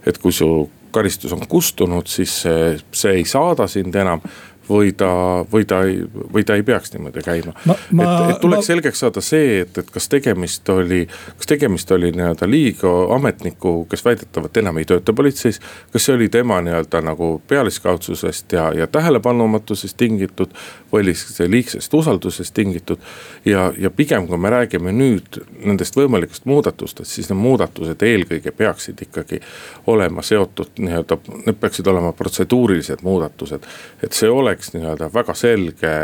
et 0.06 0.18
kui 0.18 0.32
su 0.32 0.68
karistus 0.90 1.32
on 1.32 1.46
kustunud, 1.48 2.06
siis 2.08 2.42
see, 2.42 2.76
see 2.92 3.16
ei 3.20 3.24
saada 3.24 3.66
sind 3.68 3.94
enam 3.94 4.22
või 4.68 4.92
ta, 4.92 5.08
või 5.52 5.64
ta 5.64 5.82
ei, 5.86 6.00
või 6.32 6.44
ta 6.44 6.54
ei 6.54 6.62
peaks 6.62 6.92
niimoodi 6.92 7.22
käima. 7.24 7.52
et, 7.66 8.30
et 8.30 8.40
tuleks 8.40 8.62
ma... 8.62 8.66
selgeks 8.66 9.00
saada 9.00 9.22
see, 9.24 9.60
et, 9.60 9.78
et 9.78 9.90
kas 9.90 10.08
tegemist 10.08 10.68
oli, 10.68 11.04
kas 11.36 11.50
tegemist 11.50 11.90
oli 11.94 12.12
nii-öelda 12.16 12.48
liiga 12.50 12.92
ametniku, 13.14 13.86
kes 13.90 14.04
väidetavalt 14.04 14.56
enam 14.56 14.78
ei 14.78 14.88
tööta 14.88 15.12
politseis. 15.12 15.60
kas 15.92 16.04
see 16.06 16.14
oli 16.14 16.28
tema 16.28 16.60
nii-öelda 16.64 17.00
nagu 17.06 17.30
pealiskaudsusest 17.48 18.52
ja, 18.52 18.70
ja 18.74 18.86
tähelepanumatusest 18.86 19.96
tingitud 19.96 20.54
või 20.92 21.06
oli 21.06 21.14
see 21.14 21.50
liigsest 21.50 21.94
usaldusest 21.94 22.54
tingitud. 22.54 22.98
ja, 23.44 23.72
ja 23.78 23.90
pigem, 23.90 24.26
kui 24.26 24.38
me 24.38 24.50
räägime 24.50 24.92
nüüd 24.92 25.40
nendest 25.64 25.96
võimalikest 25.96 26.44
muudatustest, 26.44 27.10
siis 27.10 27.30
need 27.30 27.40
muudatused 27.40 28.02
eelkõige 28.02 28.50
peaksid 28.50 29.02
ikkagi 29.06 29.40
olema 29.86 30.22
seotud 30.22 30.78
nii-öelda, 30.78 31.18
need 31.46 31.60
peaksid 31.60 31.86
olema 31.86 32.12
protseduurilised 32.12 33.02
muudatused, 33.06 33.66
et 34.02 34.12
see 34.12 34.30
oleks 34.30 34.55
oleks 34.56 34.72
nii-öelda 34.74 35.10
väga 35.14 35.34
selge 35.34 35.94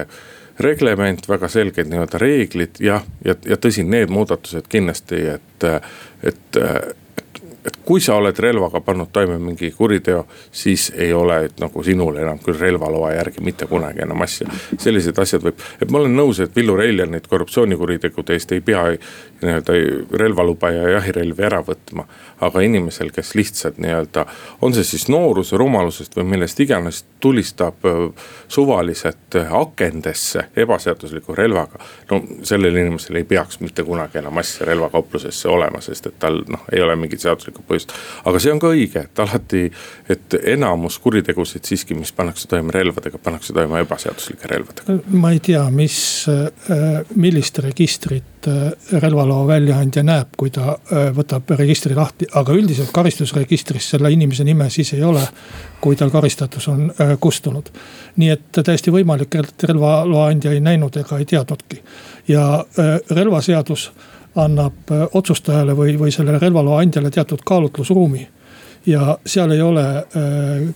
reglement, 0.61 1.29
väga 1.29 1.49
selged 1.49 1.89
nii-öelda 1.89 2.19
reeglid 2.21 2.81
ja, 2.81 3.01
ja, 3.25 3.35
ja 3.49 3.57
tõsi, 3.57 3.87
need 3.89 4.13
muudatused 4.13 4.69
kindlasti, 4.69 5.25
et, 5.39 5.71
et 6.23 6.61
et 7.63 7.77
kui 7.87 8.01
sa 8.03 8.17
oled 8.19 8.39
relvaga 8.43 8.81
pannud 8.83 9.13
toime 9.15 9.37
mingi 9.39 9.71
kuriteo, 9.71 10.25
siis 10.51 10.89
ei 10.97 11.13
ole 11.15 11.37
nagu 11.63 11.85
sinul 11.87 12.17
enam 12.19 12.41
küll 12.43 12.59
relvaloa 12.59 13.13
järgi 13.15 13.45
mitte 13.47 13.69
kunagi 13.71 14.03
enam 14.03 14.25
asja. 14.27 14.49
sellised 14.79 15.19
asjad 15.19 15.47
võib, 15.47 15.63
et 15.81 15.91
ma 15.91 16.01
olen 16.01 16.17
nõus, 16.17 16.41
et 16.43 16.57
Villu 16.57 16.75
Reiljan 16.77 17.15
neid 17.15 17.29
korruptsioonikuritegude 17.31 18.35
eest 18.35 18.53
ei 18.53 18.61
pea 18.67 18.83
nii-öelda 19.47 19.77
relvaluba 20.19 20.71
ja 20.71 20.89
jahirelvi 20.97 21.45
ära 21.47 21.63
võtma. 21.67 22.07
aga 22.43 22.61
inimesel, 22.61 23.13
kes 23.15 23.35
lihtsalt 23.39 23.77
nii-öelda, 23.79 24.25
on 24.61 24.75
see 24.75 24.85
siis 24.85 25.07
nooruse, 25.09 25.57
rumalusest 25.57 26.17
või 26.17 26.25
millest 26.35 26.61
iganes, 26.61 27.05
tulistab 27.23 27.85
suvaliselt 28.49 29.37
akendesse 29.51 30.49
ebaseadusliku 30.57 31.35
relvaga. 31.35 31.79
no 32.11 32.23
sellel 32.43 32.77
inimesel 32.77 33.17
ei 33.17 33.25
peaks 33.25 33.61
mitte 33.61 33.85
kunagi 33.85 34.19
enam 34.19 34.39
asja 34.39 34.67
relvakauplusesse 34.67 35.49
olema, 35.49 35.81
sest 35.81 36.07
et 36.07 36.19
tal 36.19 36.43
noh, 36.49 36.67
ei 36.73 36.83
ole 36.83 36.97
mingit 36.97 37.21
seaduslikku 37.21 37.63
põhjust. 37.69 37.95
aga 38.25 38.43
see 38.43 38.53
on 38.53 38.61
ka 38.63 38.73
õige, 38.75 39.05
et 39.07 39.25
alati, 39.25 39.65
et 40.09 40.39
enamus 40.55 40.99
kuritegusid 40.99 41.65
siiski, 41.69 41.95
mis 41.95 42.13
pannakse 42.13 42.49
toime 42.49 42.75
relvadega, 42.75 43.19
pannakse 43.23 43.55
toime 43.57 43.81
ebaseaduslike 43.87 44.51
relvadega. 44.51 44.99
ma 45.09 45.33
ei 45.33 45.41
tea, 45.41 45.65
mis, 45.71 46.27
äh, 46.29 47.01
millist 47.15 47.59
registrit 47.59 48.32
äh, 48.49 49.01
relvaloa 49.03 49.47
väljaandja 49.47 50.03
näeb, 50.07 50.37
kui 50.37 50.51
ta 50.51 50.77
äh, 50.77 51.11
võtab 51.17 51.51
registri 51.59 51.95
lahti, 51.95 52.29
aga 52.35 52.55
üldiselt 52.57 52.93
karistusregistris 52.95 53.91
selle 53.95 54.13
inimese 54.13 54.45
nime 54.45 54.71
siis 54.71 54.93
ei 54.97 55.05
ole 55.05 55.27
kui 55.83 55.97
tal 55.99 56.11
karistatus 56.11 56.69
on 56.69 56.93
kustunud. 57.21 57.69
nii 58.17 58.29
et 58.31 58.63
täiesti 58.65 58.93
võimalik, 58.95 59.35
et 59.35 59.65
relvaloa 59.69 60.29
andja 60.31 60.53
ei 60.53 60.61
näinud 60.61 60.97
ega 60.97 61.19
ei 61.19 61.25
teadnudki. 61.25 61.83
ja 62.29 62.65
relvaseadus 63.11 63.91
annab 64.35 64.91
äh, 64.91 65.07
otsustajale 65.13 65.77
või, 65.77 65.97
või 65.99 66.13
sellele 66.13 66.39
relvaloa 66.39 66.81
andjale 66.81 67.11
teatud 67.11 67.43
kaalutlusruumi. 67.45 68.29
Ja 68.87 69.19
seal 69.27 69.51
ei 69.55 69.63
ole 69.63 69.85
äh, 69.97 70.05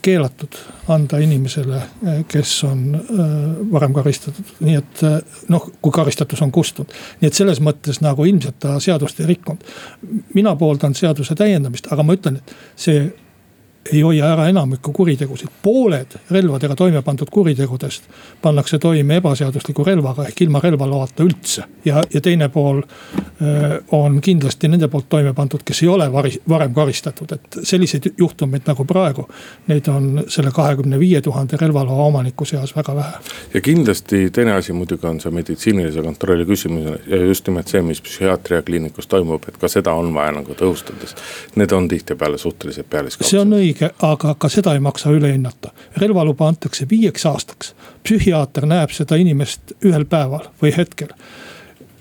keelatud 0.03 0.59
anda 0.89 1.19
inimesele, 1.19 1.77
äh, 1.77 2.23
kes 2.29 2.53
on 2.65 2.83
varem 3.73 3.95
karistatud, 3.97 4.55
nii 4.61 4.79
et 4.79 5.05
noh, 5.53 5.69
kui 5.83 5.93
karistatus 5.93 6.43
on 6.43 6.53
kustunud. 6.53 6.93
nii 7.21 7.31
et 7.31 7.39
selles 7.39 7.61
mõttes 7.61 8.01
nagu 8.05 8.25
ilmselt 8.25 8.59
ta 8.63 8.81
seadust 8.81 9.21
ei 9.21 9.27
rikkunud. 9.35 9.63
mina 10.35 10.57
pooldan 10.57 10.95
seaduse 10.95 11.35
täiendamist, 11.35 11.91
aga 11.93 12.03
ma 12.03 12.15
ütlen, 12.19 12.37
et 12.37 12.57
see 12.77 13.07
ei 13.93 14.01
hoia 14.01 14.33
ära 14.33 14.49
enamikku 14.49 14.93
kuritegusid. 14.93 15.49
pooled 15.63 16.19
relvadega 16.31 16.75
toime 16.75 17.03
pandud 17.03 17.31
kuritegudest 17.31 18.05
pannakse 18.43 18.79
toime 18.79 19.17
ebaseadusliku 19.17 19.85
relvaga 19.85 20.27
ehk 20.29 20.43
ilma 20.43 20.61
relvaloata 20.61 21.25
üldse. 21.25 21.65
ja, 21.85 22.03
ja 22.15 22.21
teine 22.21 22.49
pool 22.49 22.83
äh, 22.83 23.79
on 23.93 24.21
kindlasti 24.21 24.69
nende 24.69 24.89
poolt 24.89 25.09
toime 25.09 25.35
pandud, 25.35 25.63
kes 25.65 25.83
ei 25.83 25.89
ole 25.89 26.13
vari, 26.13 26.33
varem 26.49 26.75
karistatud, 26.75 27.33
et 27.33 27.59
selliseid 27.63 28.13
juhtumeid 28.19 28.67
nagu 28.67 28.85
praegu. 28.85 29.27
Neid 29.67 29.89
on 29.89 30.25
selle 30.29 30.51
kahekümne 30.55 30.99
viie 30.99 31.21
tuhande 31.23 31.59
relvaloa 31.61 32.07
omaniku 32.07 32.45
seas 32.45 32.77
väga 32.77 32.95
vähe. 32.95 33.13
ja 33.55 33.61
kindlasti 33.61 34.31
teine 34.31 34.53
asi 34.53 34.73
muidugi 34.73 35.07
on 35.07 35.21
see 35.21 35.31
meditsiinilise 35.31 36.03
kontrolli 36.03 36.47
küsimus 36.47 36.87
ja 37.07 37.17
just 37.17 37.47
nimelt 37.47 37.69
see, 37.69 37.83
mis 37.83 38.01
psühhiaatriakliinikus 38.03 39.07
toimub, 39.07 39.45
et 39.49 39.57
ka 39.57 39.69
seda 39.69 39.93
on 39.93 40.15
vaja 40.15 40.33
nagu 40.39 40.55
tõhustada, 40.59 41.01
sest 41.03 41.23
need 41.57 41.73
on 41.73 41.89
tihtipeale 41.89 42.39
suhteliselt 42.39 42.91
pealiskaudsed. 42.91 43.31
see 43.31 43.41
on 43.41 43.53
õige 43.59 43.76
õige, 43.77 43.95
aga 44.03 44.35
ka 44.35 44.49
seda 44.49 44.75
ei 44.75 44.81
maksa 44.81 45.11
üle 45.11 45.33
hinnata. 45.33 45.71
relvaluba 45.97 46.49
antakse 46.49 46.87
viieks 46.89 47.27
aastaks, 47.27 47.75
psühhiaater 48.03 48.67
näeb 48.67 48.91
seda 48.91 49.17
inimest 49.17 49.73
ühel 49.85 50.05
päeval 50.05 50.49
või 50.63 50.77
hetkel. 50.77 51.09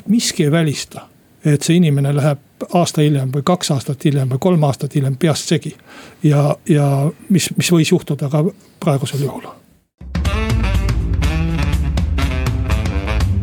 miski 0.08 0.44
ei 0.44 0.52
välista, 0.52 1.08
et 1.46 1.62
see 1.62 1.76
inimene 1.76 2.16
läheb 2.16 2.40
aasta 2.74 3.02
hiljem 3.02 3.32
või 3.32 3.44
kaks 3.44 3.72
aastat 3.72 4.06
hiljem 4.06 4.30
või 4.30 4.40
kolm 4.40 4.64
aastat 4.64 4.96
hiljem 4.96 5.18
peast 5.18 5.48
segi. 5.48 5.76
ja, 6.24 6.56
ja 6.70 7.12
mis, 7.30 7.50
mis 7.58 7.72
võis 7.72 7.92
juhtuda 7.92 8.30
ka 8.30 8.44
praegusel 8.80 9.20
juhul. 9.20 9.48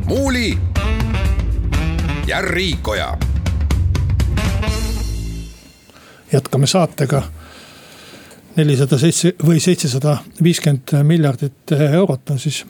muuli 0.07 0.59
ja 2.27 2.40
Riikoja 2.40 3.18
jätkame 6.33 6.66
saatega 6.66 7.23
nelisada 8.57 8.99
seitse 8.99 9.35
või 9.47 9.61
seitsesada 9.61 10.17
viiskümmend 10.43 10.95
miljardit 11.07 11.73
eurot 11.73 12.31
on 12.35 12.41
siis 12.43 12.62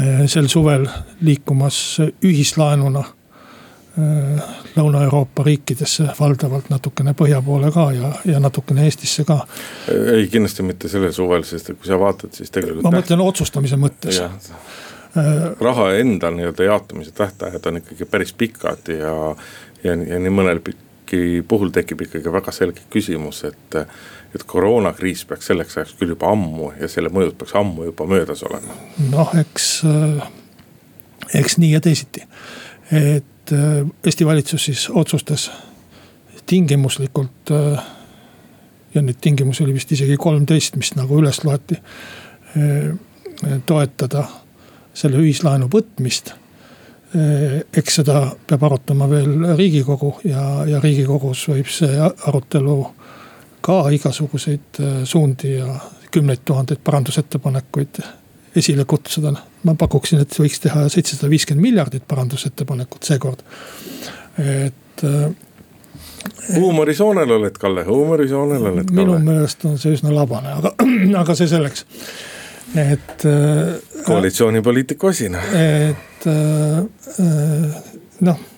eh, 0.00 0.24
sel 0.26 0.48
suvel 0.48 0.86
liikumas 1.20 1.78
ühislaenuna 2.24 3.04
eh, 3.04 4.44
Lõuna-Euroopa 4.72 5.44
riikidesse, 5.44 6.06
valdavalt 6.20 6.70
natukene 6.72 7.12
põhja 7.16 7.42
poole 7.44 7.68
ka 7.74 7.90
ja, 7.92 8.12
ja 8.24 8.40
natukene 8.40 8.86
Eestisse 8.88 9.24
ka. 9.28 9.42
ei, 9.92 10.28
kindlasti 10.32 10.64
mitte 10.64 10.88
sellel 10.88 11.12
suvel, 11.12 11.44
sest 11.44 11.74
kui 11.74 11.90
sa 11.90 11.98
vaatad, 12.00 12.32
siis 12.32 12.50
tegelikult. 12.50 12.86
ma 12.88 12.94
mõtlen 12.96 13.20
otsustamise 13.20 13.76
mõttes. 13.76 14.22
raha 15.60 15.90
enda 16.00 16.30
nii-öelda 16.32 16.64
jaotamise 16.70 17.12
tähtajad 17.12 17.66
on 17.68 17.82
ikkagi 17.82 18.08
päris 18.08 18.32
pikad 18.32 18.88
ja, 18.88 19.12
ja, 19.84 19.92
ja 19.92 20.18
nii 20.24 20.32
mõnelgi 20.32 20.72
puhul 21.48 21.68
tekib 21.72 22.06
ikkagi 22.06 22.32
väga 22.32 22.52
selge 22.54 22.86
küsimus, 22.90 23.42
et 23.44 23.76
et 24.34 24.44
koroonakriis 24.48 25.24
peaks 25.28 25.50
selleks 25.50 25.76
ajaks 25.76 25.96
küll 26.00 26.14
juba 26.14 26.30
ammu 26.32 26.72
ja 26.80 26.88
selle 26.90 27.12
mõjud 27.12 27.36
peaks 27.38 27.54
ammu 27.58 27.88
juba 27.90 28.06
möödas 28.08 28.44
olema. 28.48 28.76
noh, 29.10 29.32
eks, 29.40 29.68
äh, 29.88 30.28
eks 31.42 31.58
nii 31.60 31.72
ja 31.74 31.80
teisiti. 31.80 32.24
et 32.90 33.52
äh, 33.52 33.82
Eesti 34.04 34.26
valitsus 34.26 34.64
siis 34.64 34.88
otsustas 34.90 35.50
tingimuslikult. 36.46 37.50
Äh, 37.50 37.82
ja 38.94 39.02
neid 39.02 39.20
tingimusi 39.20 39.64
oli 39.64 39.74
vist 39.74 39.92
isegi 39.92 40.16
kolmteist, 40.20 40.76
mis 40.76 40.94
nagu 40.94 41.16
üles 41.20 41.44
loeti. 41.44 41.78
toetada 43.66 44.26
selle 44.92 45.16
ühislaenu 45.16 45.70
võtmist 45.72 46.34
eks 47.72 47.94
seda 47.96 48.18
peab 48.46 48.66
arutama 48.68 49.06
veel 49.08 49.30
riigikogu 49.56 50.10
ja, 50.28 50.42
ja 50.68 50.80
riigikogus 50.80 51.46
võib 51.48 51.70
see 51.72 51.96
arutelu 52.00 52.76
ka 53.62 53.84
igasuguseid 53.94 54.80
äh, 54.80 54.98
suundi 55.04 55.54
ja 55.54 55.74
kümneid 56.12 56.42
tuhandeid 56.44 56.82
parandusettepanekuid 56.84 58.02
esile 58.56 58.84
kutsuda. 58.84 59.32
ma 59.62 59.74
pakuksin, 59.78 60.20
et 60.20 60.34
võiks 60.38 60.58
teha 60.60 60.88
seitsesada 60.90 61.30
viiskümmend 61.30 61.62
miljardit 61.62 62.04
parandusettepanekut 62.08 63.06
seekord, 63.06 63.44
et 64.42 65.04
äh, 65.06 65.30
huumorisoonel 66.56 67.30
oled, 67.38 67.58
Kalle, 67.58 67.84
huumorisoonel 67.86 68.66
oled, 68.72 68.90
minu 68.90 69.18
meelest 69.22 69.64
on 69.70 69.78
see 69.78 69.94
üsna 69.94 70.12
labane, 70.14 70.56
aga, 70.58 70.74
aga 71.22 71.38
see 71.38 71.48
selleks, 71.50 71.86
et. 72.74 73.26
Äh, 73.30 74.04
koalitsioonipoliitiku 74.06 75.12
asina. 75.12 75.42
et 75.54 76.26
noh 78.20 78.48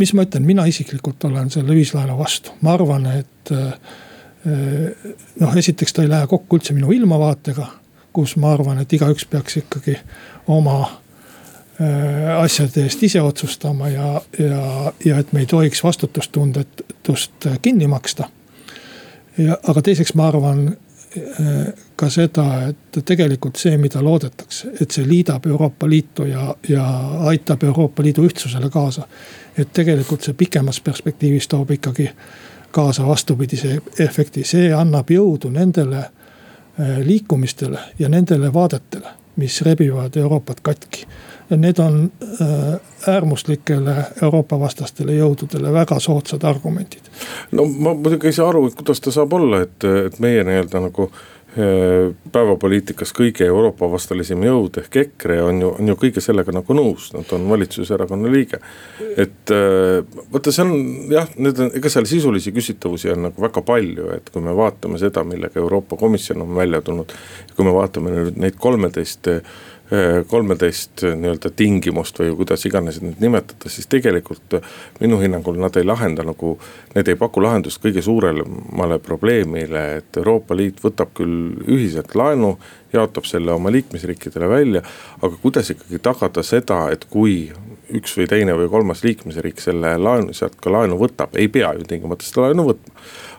mis 0.00 0.14
ma 0.16 0.24
ütlen, 0.24 0.46
mina 0.48 0.64
isiklikult 0.68 1.24
olen 1.28 1.50
selle 1.52 1.76
ühislaenu 1.76 2.16
vastu, 2.18 2.54
ma 2.64 2.74
arvan, 2.76 3.06
et 3.20 3.52
noh, 5.40 5.56
esiteks 5.60 5.92
ta 5.92 6.04
ei 6.04 6.08
lähe 6.08 6.28
kokku 6.30 6.56
üldse 6.56 6.72
minu 6.76 6.92
ilmavaatega, 6.96 7.66
kus 8.16 8.36
ma 8.40 8.54
arvan, 8.54 8.80
et 8.80 8.92
igaüks 8.96 9.28
peaks 9.28 9.60
ikkagi 9.60 9.98
oma 10.48 10.78
asjade 12.40 12.84
eest 12.84 13.02
ise 13.02 13.22
otsustama 13.24 13.88
ja, 13.88 14.20
ja, 14.38 14.92
ja 15.04 15.18
et 15.20 15.32
me 15.32 15.44
ei 15.44 15.48
tohiks 15.48 15.84
vastutustundetust 15.84 17.48
kinni 17.62 17.86
maksta. 17.88 18.28
ja, 19.38 19.56
aga 19.68 19.82
teiseks 19.82 20.14
ma 20.14 20.28
arvan 20.28 20.64
ka 21.96 22.08
seda, 22.12 22.44
et 22.70 23.00
tegelikult 23.06 23.58
see, 23.58 23.74
mida 23.80 24.02
loodetakse, 24.04 24.70
et 24.80 24.94
see 24.94 25.06
liidab 25.08 25.46
Euroopa 25.50 25.88
Liitu 25.90 26.26
ja, 26.28 26.54
ja 26.68 26.84
aitab 27.32 27.64
Euroopa 27.66 28.02
Liidu 28.02 28.22
ühtsusele 28.28 28.70
kaasa. 28.70 29.08
Et 29.60 29.72
tegelikult 29.72 30.24
see 30.26 30.34
pikemas 30.34 30.80
perspektiivis 30.80 31.48
toob 31.48 31.70
ikkagi 31.76 32.10
kaasa 32.70 33.06
vastupidise 33.06 33.80
efekti, 33.98 34.44
see 34.44 34.70
annab 34.74 35.10
jõudu 35.10 35.50
nendele 35.50 36.04
äh, 36.04 37.00
liikumistele 37.04 37.80
ja 37.98 38.08
nendele 38.08 38.52
vaadetele, 38.54 39.16
mis 39.36 39.60
rebivad 39.66 40.16
Euroopat 40.16 40.60
katki. 40.62 41.06
Need 41.50 41.78
on 41.82 42.12
äh, 42.22 42.80
äärmuslikele 43.10 43.94
Euroopa 44.22 44.60
vastastele 44.60 45.16
jõududele 45.18 45.72
väga 45.72 45.98
soodsad 46.00 46.44
argumendid. 46.46 47.10
no 47.52 47.64
ma 47.66 47.94
muidugi 47.94 48.30
ei 48.30 48.32
saa 48.32 48.48
aru, 48.48 48.66
et 48.66 48.74
kuidas 48.78 49.00
ta 49.00 49.10
saab 49.10 49.32
olla, 49.32 49.64
et, 49.66 49.84
et 50.06 50.18
meie 50.18 50.44
nii-öelda 50.44 50.86
nagu 50.86 51.10
Äh, 51.10 51.39
päevapoliitikas 51.54 53.10
kõige 53.16 53.46
Euroopa 53.50 53.88
vastalisem 53.90 54.42
jõud 54.46 54.76
ehk 54.78 54.96
EKRE 55.02 55.40
on 55.42 55.62
ju, 55.64 55.70
on 55.80 55.90
ju 55.90 55.96
kõige 55.98 56.22
sellega 56.22 56.54
nagu 56.54 56.76
nõus, 56.78 57.08
nad 57.14 57.32
on 57.34 57.48
valitsuserakonna 57.50 58.30
liige. 58.30 58.60
et 59.16 59.50
äh, 59.54 60.04
vaata, 60.32 60.52
see 60.54 60.62
on 60.62 60.76
jah, 61.10 61.26
need 61.36 61.58
on, 61.58 61.72
ega 61.74 61.90
seal 61.90 62.06
sisulisi 62.06 62.54
küsitavusi 62.54 63.10
on 63.10 63.26
nagu 63.28 63.42
väga 63.42 63.64
palju, 63.66 64.12
et 64.14 64.30
kui 64.30 64.44
me 64.46 64.54
vaatame 64.54 65.00
seda, 65.02 65.24
millega 65.26 65.58
Euroopa 65.58 65.98
Komisjon 65.98 66.46
on 66.46 66.54
välja 66.54 66.80
tulnud. 66.86 67.12
kui 67.56 67.66
me 67.66 67.74
vaatame 67.74 68.14
nüüd 68.14 68.38
neid 68.38 68.60
kolmeteist 68.60 69.28
Äh, 69.30 69.42
kolmeteist 70.26 71.02
äh, 71.04 71.16
nii-öelda 71.18 71.50
tingimust 71.56 72.18
või 72.22 72.30
kuidas 72.38 72.62
iganes 72.68 73.00
neid 73.02 73.18
nimetada, 73.22 73.70
siis 73.72 73.88
tegelikult 73.90 74.54
äh, 74.54 74.68
minu 75.00 75.18
hinnangul 75.18 75.58
nad 75.58 75.76
ei 75.76 75.86
lahenda 75.86 76.22
nagu. 76.26 76.52
Need 76.94 77.10
ei 77.10 77.18
paku 77.18 77.42
lahendust 77.42 77.82
kõige 77.82 78.02
suuremale 78.02 79.00
probleemile, 79.02 79.82
et 79.98 80.20
Euroopa 80.20 80.54
Liit 80.58 80.78
võtab 80.84 81.10
küll 81.18 81.58
ühiselt 81.66 82.14
laenu, 82.14 82.52
jaotab 82.92 83.26
selle 83.26 83.52
oma 83.54 83.70
liikmesriikidele 83.74 84.48
välja. 84.50 84.82
aga 85.22 85.36
kuidas 85.42 85.70
ikkagi 85.74 85.98
tagada 86.02 86.42
seda, 86.46 86.84
et 86.90 87.04
kui 87.10 87.50
üks 87.96 88.16
või 88.18 88.28
teine 88.30 88.54
või 88.58 88.68
kolmas 88.72 89.02
liikmesriik 89.04 89.60
selle 89.62 89.94
laenu, 89.98 90.34
sealt 90.36 90.58
ka 90.62 90.72
laenu 90.72 90.98
võtab, 91.00 91.34
ei 91.38 91.48
pea 91.52 91.72
ju 91.78 91.86
tingimata 91.88 92.26
seda 92.26 92.48
laenu 92.48 92.66
võtma. 92.70 92.94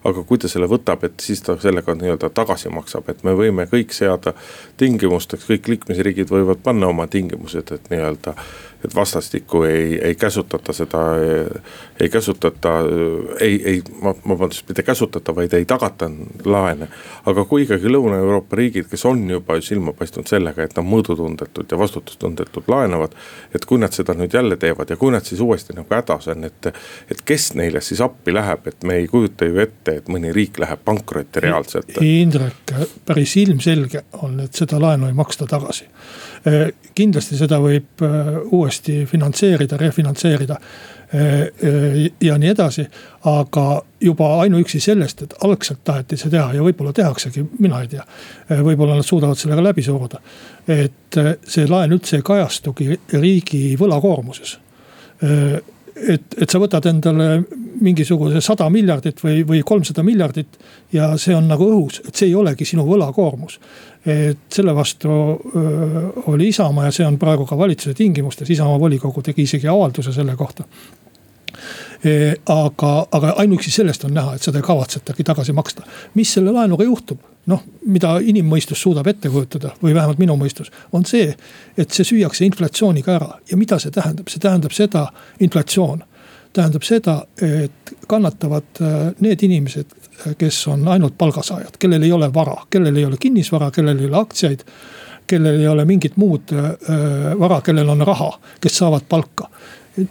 Aga 0.10 0.24
kui 0.26 0.40
ta 0.42 0.50
selle 0.50 0.66
võtab, 0.66 1.04
et 1.06 1.22
siis 1.22 1.44
ta 1.46 1.54
sellega 1.62 1.94
nii-öelda 1.94 2.32
tagasi 2.34 2.72
maksab, 2.74 3.10
et 3.14 3.22
me 3.28 3.36
võime 3.38 3.68
kõik 3.70 3.94
seada 3.94 4.34
tingimusteks, 4.82 5.46
kõik 5.50 5.70
liikmesriigid 5.76 6.32
võivad 6.34 6.64
panna 6.64 6.90
oma 6.90 7.06
tingimused, 7.12 7.70
et 7.76 7.92
nii-öelda 7.94 8.34
et 8.86 8.96
vastastikku 8.96 9.63
ei, 9.63 10.00
ei 10.04 10.15
käsutata 10.15 10.74
seda, 10.74 11.00
ei 12.00 12.10
käsutata, 12.10 12.70
ei, 13.39 13.62
ei, 13.65 13.82
vabandust, 14.04 14.67
mitte 14.70 14.84
käsutata, 14.84 15.36
vaid 15.36 15.54
ei 15.54 15.65
tagata 15.65 16.10
laene. 16.46 16.88
aga 17.26 17.46
kui 17.46 17.63
ikkagi 17.63 17.91
Lõuna-Euroopa 17.91 18.58
riigid, 18.58 18.88
kes 18.89 19.06
on 19.06 19.30
juba 19.30 19.60
silma 19.62 19.94
paistnud 19.94 20.28
sellega, 20.28 20.63
et 20.63 20.76
nad 20.78 20.88
mõõdutundetult 20.88 21.72
ja 21.72 21.78
vastutustundetult 21.78 22.67
laenavad. 22.67 23.15
et 23.56 23.65
kui 23.65 23.80
nad 23.80 23.94
seda 23.94 24.13
nüüd 24.17 24.34
jälle 24.34 24.58
teevad 24.58 24.89
ja 24.89 24.98
kui 24.98 25.12
nad 25.12 25.26
siis 25.26 25.41
uuesti 25.41 25.74
nagu 25.78 25.88
hädas 25.94 26.28
on, 26.34 26.44
et, 26.44 26.72
et 27.12 27.22
kes 27.26 27.54
neile 27.54 27.82
siis 27.82 28.02
appi 28.02 28.34
läheb, 28.34 28.67
et 28.67 28.84
me 28.84 28.98
ei 29.02 29.08
kujuta 29.08 29.46
ju 29.46 29.60
ette, 29.60 29.96
et 30.02 30.10
mõni 30.10 30.34
riik 30.34 30.60
läheb 30.60 30.82
pankrotti 30.86 31.39
reaalselt. 31.39 32.02
Indrek, 32.02 32.76
päris 33.06 33.38
ilmselge 33.38 34.06
on, 34.22 34.39
et 34.39 34.58
seda 34.58 34.82
laenu 34.82 35.08
ei 35.08 35.13
maksta 35.13 35.46
tagasi 35.46 35.89
kindlasti 36.96 37.38
seda 37.38 37.60
võib 37.62 38.02
äh, 38.06 38.32
uuesti 38.52 39.06
finantseerida, 39.06 39.78
refinantseerida 39.78 40.58
äh, 40.58 42.08
ja 42.22 42.38
nii 42.42 42.50
edasi. 42.50 42.86
aga 43.30 43.82
juba 44.02 44.30
ainuüksi 44.42 44.80
sellest, 44.80 45.22
et 45.22 45.36
algselt 45.44 45.84
taheti 45.84 46.18
see 46.18 46.32
teha 46.34 46.54
ja 46.54 46.64
võib-olla 46.66 46.94
tehaksegi, 46.94 47.46
mina 47.60 47.82
ei 47.82 47.88
tea. 47.92 48.06
võib-olla 48.50 48.96
nad 48.96 49.06
suudavad 49.06 49.38
sellega 49.38 49.64
läbi 49.64 49.84
suruda. 49.84 50.20
et 50.68 51.20
see 51.48 51.68
laen 51.70 51.94
üldse 51.94 52.18
ei 52.18 52.26
kajastugi 52.26 53.00
riigi 53.14 53.76
võlakoormuses 53.80 54.58
et, 55.96 56.36
et 56.42 56.50
sa 56.50 56.60
võtad 56.62 56.86
endale 56.90 57.28
mingisuguse 57.82 58.42
sada 58.44 58.68
miljardit 58.74 59.22
või, 59.24 59.42
või 59.48 59.62
kolmsada 59.66 60.04
miljardit 60.06 60.60
ja 60.94 61.12
see 61.22 61.36
on 61.36 61.48
nagu 61.50 61.68
õhus, 61.68 62.02
et 62.08 62.16
see 62.16 62.30
ei 62.30 62.36
olegi 62.38 62.66
sinu 62.68 62.86
võlakoormus. 62.88 63.60
Et 64.06 64.40
selle 64.54 64.76
vastu 64.76 65.10
oli 66.28 66.48
Isamaa 66.48 66.88
ja 66.88 66.92
see 66.92 67.06
on 67.06 67.20
praegu 67.22 67.46
ka 67.46 67.58
valitsuse 67.58 67.94
tingimustes, 67.94 68.50
Isamaa 68.50 68.80
volikogu 68.80 69.22
tegi 69.22 69.46
isegi 69.46 69.68
avalduse 69.68 70.14
selle 70.14 70.36
kohta 70.36 70.64
e,. 72.04 72.36
aga, 72.46 72.94
aga 73.12 73.34
ainuüksi 73.44 73.72
sellest 73.72 74.06
on 74.06 74.14
näha, 74.14 74.36
et 74.36 74.42
seda 74.42 74.58
ei 74.58 74.66
kavatsetagi 74.66 75.24
tagasi 75.24 75.54
maksta. 75.54 75.84
mis 76.16 76.34
selle 76.34 76.52
laenuga 76.52 76.84
juhtub? 76.84 77.20
noh, 77.50 77.64
mida 77.86 78.18
inimmõistus 78.22 78.82
suudab 78.82 79.08
ette 79.08 79.30
kujutada 79.30 79.72
või 79.82 79.96
vähemalt 79.98 80.20
minu 80.22 80.36
mõistus, 80.38 80.70
on 80.94 81.06
see, 81.06 81.34
et 81.78 81.90
see 81.90 82.06
süüakse 82.06 82.46
inflatsiooniga 82.46 83.16
ära 83.16 83.30
ja 83.50 83.58
mida 83.58 83.80
see 83.82 83.92
tähendab, 83.92 84.30
see 84.30 84.42
tähendab 84.42 84.76
seda, 84.78 85.08
inflatsioon 85.40 86.04
tähendab 86.54 86.84
seda, 86.84 87.22
et 87.42 87.94
kannatavad 88.08 88.82
äh, 88.82 88.96
need 89.20 89.44
inimesed, 89.44 89.94
kes 90.38 90.68
on 90.68 90.88
ainult 90.88 91.18
palgasaajad, 91.18 91.78
kellel 91.80 92.04
ei 92.04 92.12
ole 92.12 92.34
vara, 92.34 92.58
kellel 92.70 92.96
ei 92.96 93.06
ole 93.06 93.18
kinnisvara, 93.20 93.72
kellel 93.72 94.00
ei 94.00 94.06
ole 94.06 94.18
aktsiaid. 94.18 94.66
kellel 95.28 95.60
ei 95.60 95.68
ole 95.68 95.86
mingit 95.86 96.18
muud 96.18 96.52
äh, 96.52 96.72
vara, 97.40 97.62
kellel 97.62 97.90
on 97.90 98.02
raha, 98.08 98.34
kes 98.62 98.78
saavad 98.78 99.02
palka. 99.10 99.48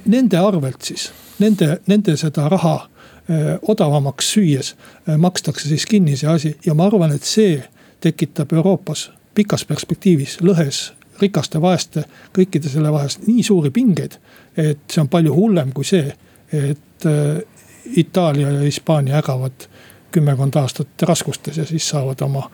Nende 0.04 0.38
arvelt 0.38 0.82
siis, 0.82 1.10
nende, 1.38 1.80
nende 1.86 2.16
seda 2.16 2.48
raha 2.48 2.90
Äh, 3.30 3.58
odavamaks 3.62 4.32
süües 4.32 4.76
äh, 5.08 5.16
makstakse 5.18 5.68
siis 5.68 5.84
kinni 5.86 6.16
see 6.16 6.28
asi 6.28 6.50
ja 6.66 6.74
ma 6.74 6.88
arvan, 6.88 7.12
et 7.14 7.22
see 7.22 7.60
tekitab 8.02 8.50
Euroopas 8.56 9.04
pikas 9.36 9.62
perspektiivis 9.68 10.38
lõhes 10.42 10.80
rikaste, 11.20 11.60
vaeste, 11.62 12.02
kõikide 12.34 12.72
selle 12.72 12.90
vahest 12.90 13.28
nii 13.28 13.44
suuri 13.46 13.70
pingeid. 13.70 14.16
et 14.56 14.80
see 14.90 15.02
on 15.04 15.08
palju 15.12 15.36
hullem 15.36 15.70
kui 15.76 15.86
see, 15.86 16.10
et 16.52 17.06
äh, 17.06 17.42
Itaalia 17.96 18.50
ja 18.50 18.60
Hispaania 18.60 19.18
ägavad 19.18 19.66
kümmekond 20.12 20.56
aastat 20.56 21.02
raskustes 21.02 21.56
ja 21.56 21.64
siis 21.64 21.88
saavad 21.88 22.20
oma 22.22 22.50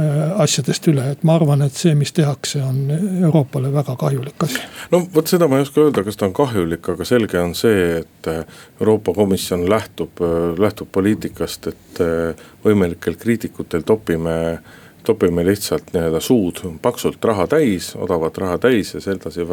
Äh, 0.00 0.40
asjadest 0.40 0.86
üle, 0.88 1.02
et 1.12 1.24
ma 1.28 1.34
arvan, 1.36 1.60
et 1.66 1.76
see, 1.76 1.92
mis 1.92 2.14
tehakse, 2.16 2.62
on 2.64 2.78
Euroopale 2.94 3.68
väga 3.74 3.92
kahjulik 4.00 4.46
asi. 4.46 4.62
no 4.88 5.02
vot 5.12 5.28
seda 5.28 5.50
ma 5.52 5.58
ei 5.58 5.66
oska 5.66 5.82
öelda, 5.82 6.00
kas 6.06 6.16
ta 6.16 6.24
on 6.30 6.32
kahjulik, 6.32 6.88
aga 6.94 7.04
selge 7.04 7.36
on 7.36 7.52
see, 7.58 7.98
et 7.98 8.30
äh, 8.32 8.38
Euroopa 8.80 9.12
Komisjon 9.12 9.66
lähtub, 9.68 10.22
äh, 10.24 10.54
lähtub 10.56 10.88
poliitikast, 10.96 11.68
et 11.68 12.00
võimalikel 12.64 13.18
kriitikutel 13.20 13.84
topime 13.84 14.38
topime 15.04 15.44
lihtsalt 15.44 15.92
nii-öelda 15.92 16.22
suud 16.24 16.62
paksult 16.80 17.24
raha 17.28 17.44
täis, 17.52 17.90
odavat 17.98 18.38
raha 18.38 18.56
täis 18.64 18.94
ja 18.94 19.04
sedasi, 19.04 19.44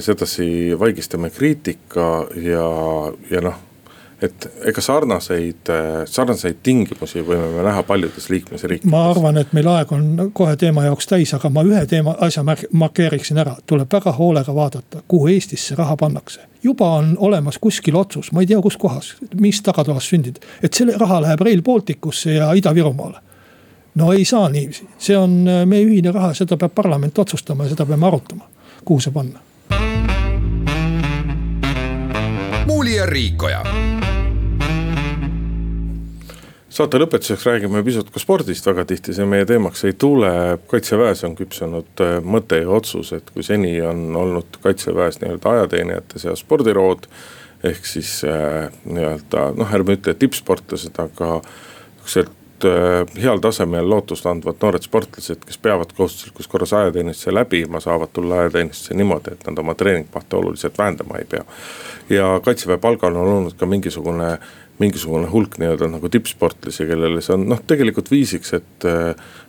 sedasi 0.00 0.48
vaigistame 0.78 1.30
kriitika 1.30 2.26
ja, 2.36 2.66
ja 3.30 3.44
noh 3.44 3.62
et 4.24 4.46
ega 4.70 4.80
sarnaseid, 4.80 5.70
sarnaseid 6.08 6.60
tingimusi 6.62 7.22
võime 7.26 7.48
me 7.56 7.64
näha 7.66 7.82
paljudes 7.86 8.28
liikmesriikides. 8.30 8.90
ma 8.90 9.04
arvan, 9.10 9.38
et 9.40 9.52
meil 9.56 9.68
aeg 9.68 9.92
on 9.92 10.30
kohe 10.32 10.56
teema 10.60 10.84
jaoks 10.86 11.08
täis, 11.10 11.34
aga 11.36 11.50
ma 11.52 11.64
ühe 11.66 11.82
teema, 11.90 12.14
asja 12.24 12.44
markeeriksin 12.44 13.40
ära, 13.42 13.56
tuleb 13.66 13.90
väga 13.92 14.14
hoolega 14.16 14.54
vaadata, 14.54 15.02
kuhu 15.08 15.28
Eestis 15.34 15.66
see 15.68 15.78
raha 15.78 15.96
pannakse. 16.00 16.40
juba 16.62 16.90
on 17.00 17.14
olemas 17.18 17.58
kuskil 17.60 17.96
otsus, 17.96 18.32
ma 18.32 18.40
ei 18.40 18.46
tea, 18.46 18.60
kus 18.64 18.76
kohas, 18.80 19.14
mis 19.40 19.60
tagatoas 19.62 20.08
sündinud, 20.08 20.40
et 20.62 20.72
selle 20.74 20.98
raha 21.00 21.20
läheb 21.26 21.40
Rail 21.40 21.62
Balticusse 21.62 22.38
ja 22.38 22.52
Ida-Virumaale 22.52 23.20
no 23.94 24.12
ei 24.12 24.24
saa 24.24 24.48
niiviisi, 24.48 24.88
see 24.98 25.16
on 25.18 25.42
meie 25.66 25.84
ühine 25.86 26.12
raha, 26.14 26.32
seda 26.34 26.56
peab 26.56 26.74
parlament 26.74 27.18
otsustama 27.18 27.64
ja 27.66 27.74
seda 27.74 27.86
peame 27.86 28.06
arutama, 28.06 28.48
kuhu 28.84 29.00
see 29.00 29.12
panna. 29.12 29.42
Muuli 32.66 32.96
ja 32.96 33.06
Riikoja 33.06 33.62
saate 36.74 36.98
lõpetuseks 36.98 37.44
räägime 37.46 37.82
pisut 37.86 38.08
ka 38.10 38.18
spordist, 38.18 38.66
väga 38.66 38.84
tihti 38.88 39.14
see 39.14 39.26
meie 39.28 39.46
teemaks 39.46 39.84
ei 39.86 39.94
tule. 39.98 40.58
kaitseväes 40.70 41.22
on 41.28 41.36
küpsenud 41.38 42.02
äh, 42.02 42.16
mõte 42.24 42.58
ja 42.62 42.70
otsus, 42.74 43.12
et 43.14 43.30
kui 43.30 43.46
seni 43.46 43.76
on 43.84 44.16
olnud 44.18 44.58
kaitseväes 44.64 45.20
nii-öelda 45.22 45.52
ajateenijate 45.58 46.18
seas 46.18 46.42
spordirood. 46.42 47.06
ehk 47.64 47.86
siis 47.86 48.16
äh, 48.28 48.72
nii-öelda 48.84 49.52
noh, 49.56 49.74
ärme 49.74 49.94
ütle 49.98 50.16
tippsportlased, 50.18 50.98
aga 50.98 51.38
sihukesed 52.04 52.43
heal 53.20 53.40
tasemel 53.42 53.88
lootust 53.90 54.26
andvad 54.26 54.60
noored 54.62 54.84
sportlased, 54.84 55.44
kes 55.46 55.58
peavad 55.58 55.92
kohustuslikus 55.96 56.48
korras 56.48 56.72
ajateenistuse 56.72 57.34
läbima, 57.34 57.80
saavad 57.80 58.12
tulla 58.12 58.42
ajateenistusse 58.44 58.94
niimoodi, 58.94 59.32
et 59.32 59.46
nad 59.48 59.58
oma 59.58 59.74
treeningmahte 59.74 60.36
oluliselt 60.36 60.78
vähendama 60.78 61.18
ei 61.18 61.24
pea. 61.24 61.44
ja 62.10 62.40
kaitseväe 62.44 62.78
palgal 62.78 63.16
on 63.16 63.28
olnud 63.28 63.56
ka 63.58 63.66
mingisugune, 63.66 64.38
mingisugune 64.78 65.26
hulk 65.32 65.58
nii-öelda 65.58 65.88
nagu 65.88 66.08
tippsportlasi, 66.08 66.86
kellele 66.86 67.22
see 67.24 67.34
on 67.34 67.48
noh, 67.48 67.62
tegelikult 67.66 68.10
viisiks, 68.10 68.54
et 68.60 68.88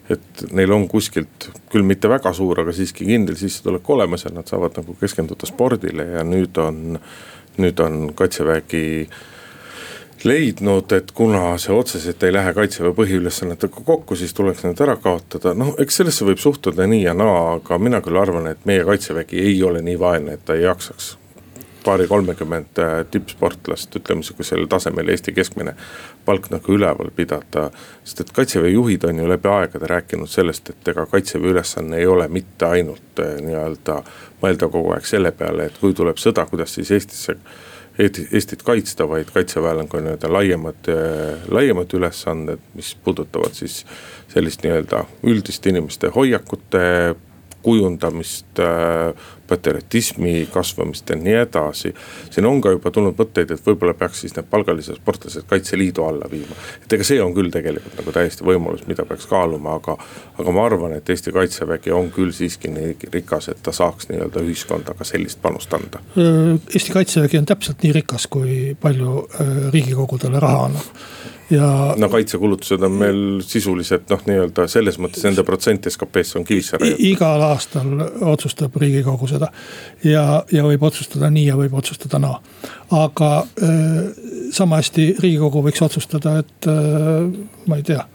et 0.10 0.44
neil 0.54 0.72
on 0.72 0.88
kuskilt 0.88 1.50
küll 1.72 1.84
mitte 1.84 2.10
väga 2.10 2.34
suur, 2.34 2.60
aga 2.62 2.74
siiski 2.74 3.08
kindel 3.08 3.38
sissetulek 3.40 3.90
olemas 3.90 4.26
ja 4.26 4.32
nad 4.34 4.46
saavad 4.48 4.78
nagu 4.78 4.94
keskenduda 5.00 5.50
spordile 5.50 6.06
ja 6.12 6.22
nüüd 6.24 6.58
on, 6.62 7.00
nüüd 7.58 7.82
on 7.82 8.12
kaitsevägi 8.14 8.86
äh, 9.02 9.24
leidnud, 10.24 10.92
et 10.96 11.12
kuna 11.12 11.58
see 11.62 11.74
otseselt 11.76 12.24
ei 12.24 12.34
lähe 12.34 12.54
kaitseväe 12.54 12.94
põhiülesannetega 12.98 13.84
kokku, 13.86 14.16
siis 14.16 14.34
tuleks 14.34 14.64
need 14.66 14.80
ära 14.82 14.96
kaotada, 15.02 15.54
noh, 15.58 15.76
eks 15.82 16.02
sellesse 16.02 16.26
võib 16.28 16.42
suhtuda 16.42 16.88
nii 16.88 17.04
ja 17.04 17.14
naa, 17.18 17.58
aga 17.58 17.78
mina 17.82 18.02
küll 18.06 18.22
arvan, 18.22 18.48
et 18.52 18.66
meie 18.66 18.86
kaitsevägi 18.88 19.44
ei 19.52 19.62
ole 19.64 19.84
nii 19.86 20.00
vaene, 20.00 20.38
et 20.38 20.46
ta 20.46 20.56
ei 20.56 20.66
jaksaks 20.66 21.16
paari-kolmekümmend 21.86 22.80
äh, 22.80 23.06
tippsportlast, 23.12 23.96
ütleme 23.96 24.24
sihukesel 24.24 24.66
tasemel 24.70 25.12
Eesti 25.14 25.34
keskmine 25.36 25.76
palk 26.26 26.50
nagu 26.50 26.74
üleval 26.74 27.12
pidada. 27.16 27.70
sest 28.04 28.24
et 28.24 28.32
kaitseväe 28.34 28.72
juhid 28.74 29.06
on 29.06 29.20
ju 29.22 29.30
läbi 29.30 29.50
aegade 29.52 29.88
rääkinud 29.92 30.30
sellest, 30.30 30.70
et 30.70 30.88
ega 30.88 31.06
kaitseväe 31.06 31.54
ülesanne 31.54 31.98
ei 32.02 32.08
ole 32.08 32.28
mitte 32.28 32.66
ainult 32.66 33.22
äh, 33.22 33.38
nii-öelda 33.46 34.02
mõelda 34.42 34.70
kogu 34.72 34.96
aeg 34.98 35.06
selle 35.06 35.32
peale, 35.32 35.70
et 35.70 35.78
kui 35.82 35.94
tuleb 35.94 36.18
sõda, 36.22 36.48
kuidas 36.50 36.74
siis 36.74 36.92
Eestisse 36.92 37.38
Eestit 38.00 38.64
kaitsta, 38.64 39.06
vaid 39.08 39.30
kaitseväel 39.32 39.80
on 39.80 39.88
ka 39.88 40.02
nii-öelda 40.04 40.32
laiemad, 40.32 40.90
laiemad 41.48 41.94
ülesanded, 41.96 42.60
mis 42.76 42.90
puudutavad 43.04 43.56
siis 43.56 43.86
sellist 44.34 44.66
nii-öelda 44.66 45.06
üldist 45.24 45.68
inimeste 45.72 46.12
hoiakute 46.16 47.16
kujundamist, 47.66 48.60
äh, 48.60 49.14
patriotismi 49.48 50.48
kasvamist 50.54 51.10
ja 51.10 51.16
nii 51.16 51.34
edasi. 51.42 51.94
siin 52.30 52.46
on 52.46 52.62
ka 52.62 52.72
juba 52.76 52.92
tulnud 52.92 53.18
mõtteid, 53.20 53.52
et 53.52 53.68
võib-olla 53.68 53.94
peaks 53.98 54.24
siis 54.26 54.36
need 54.36 54.48
palgalised 54.50 54.98
sportlased 55.00 55.48
Kaitseliidu 55.50 56.06
alla 56.06 56.30
viima. 56.32 56.56
et 56.84 56.94
ega 56.94 57.04
see 57.04 57.22
on 57.22 57.34
küll 57.34 57.52
tegelikult 57.54 57.98
nagu 58.00 58.16
täiesti 58.16 58.48
võimalus, 58.48 58.88
mida 58.88 59.06
peaks 59.06 59.28
kaaluma, 59.32 59.76
aga, 59.82 59.98
aga 60.40 60.56
ma 60.56 60.66
arvan, 60.66 60.98
et 60.98 61.10
Eesti 61.10 61.32
kaitsevägi 61.36 61.92
on 61.92 62.12
küll 62.12 62.32
siiski 62.36 62.72
nii 62.72 63.12
rikas, 63.14 63.50
et 63.50 63.62
ta 63.64 63.72
saaks 63.72 64.10
nii-öelda 64.10 64.44
ühiskonda 64.46 64.96
ka 64.98 65.08
sellist 65.08 65.42
panust 65.42 65.74
anda. 65.74 66.02
Eesti 66.16 66.96
kaitsevägi 66.96 67.38
on 67.38 67.46
täpselt 67.46 67.84
nii 67.84 67.94
rikas, 68.02 68.28
kui 68.28 68.76
palju 68.82 69.22
äh, 69.26 69.56
riigikogu 69.74 70.20
talle 70.22 70.40
raha 70.44 70.66
annab 70.70 71.06
ja. 71.50 71.96
no 71.98 72.10
kaitsekulutused 72.10 72.82
on 72.82 72.92
meil 72.92 73.22
sisuliselt 73.46 74.10
noh, 74.10 74.22
nii-öelda 74.28 74.68
selles 74.72 74.98
mõttes 75.02 75.26
nende 75.26 75.44
protsent 75.46 75.88
SKP-st 75.90 76.40
on 76.40 76.48
kivisse 76.48 76.80
raiutud. 76.82 77.04
igal 77.06 77.44
aastal 77.50 77.92
otsustab 78.34 78.76
riigikogu 78.82 79.30
seda 79.36 79.52
ja, 80.04 80.26
ja 80.52 80.64
võib 80.66 80.86
otsustada 80.88 81.30
nii 81.34 81.50
ja 81.50 81.60
võib 81.60 81.76
otsustada 81.78 82.22
naa. 82.24 82.40
aga 82.96 83.32
äh, 83.44 84.00
sama 84.56 84.82
hästi 84.82 85.12
riigikogu 85.20 85.64
võiks 85.66 85.84
otsustada, 85.86 86.40
et 86.44 86.72
äh, 86.72 87.30
ma 87.68 87.80
ei 87.80 87.86
tea 87.86 88.06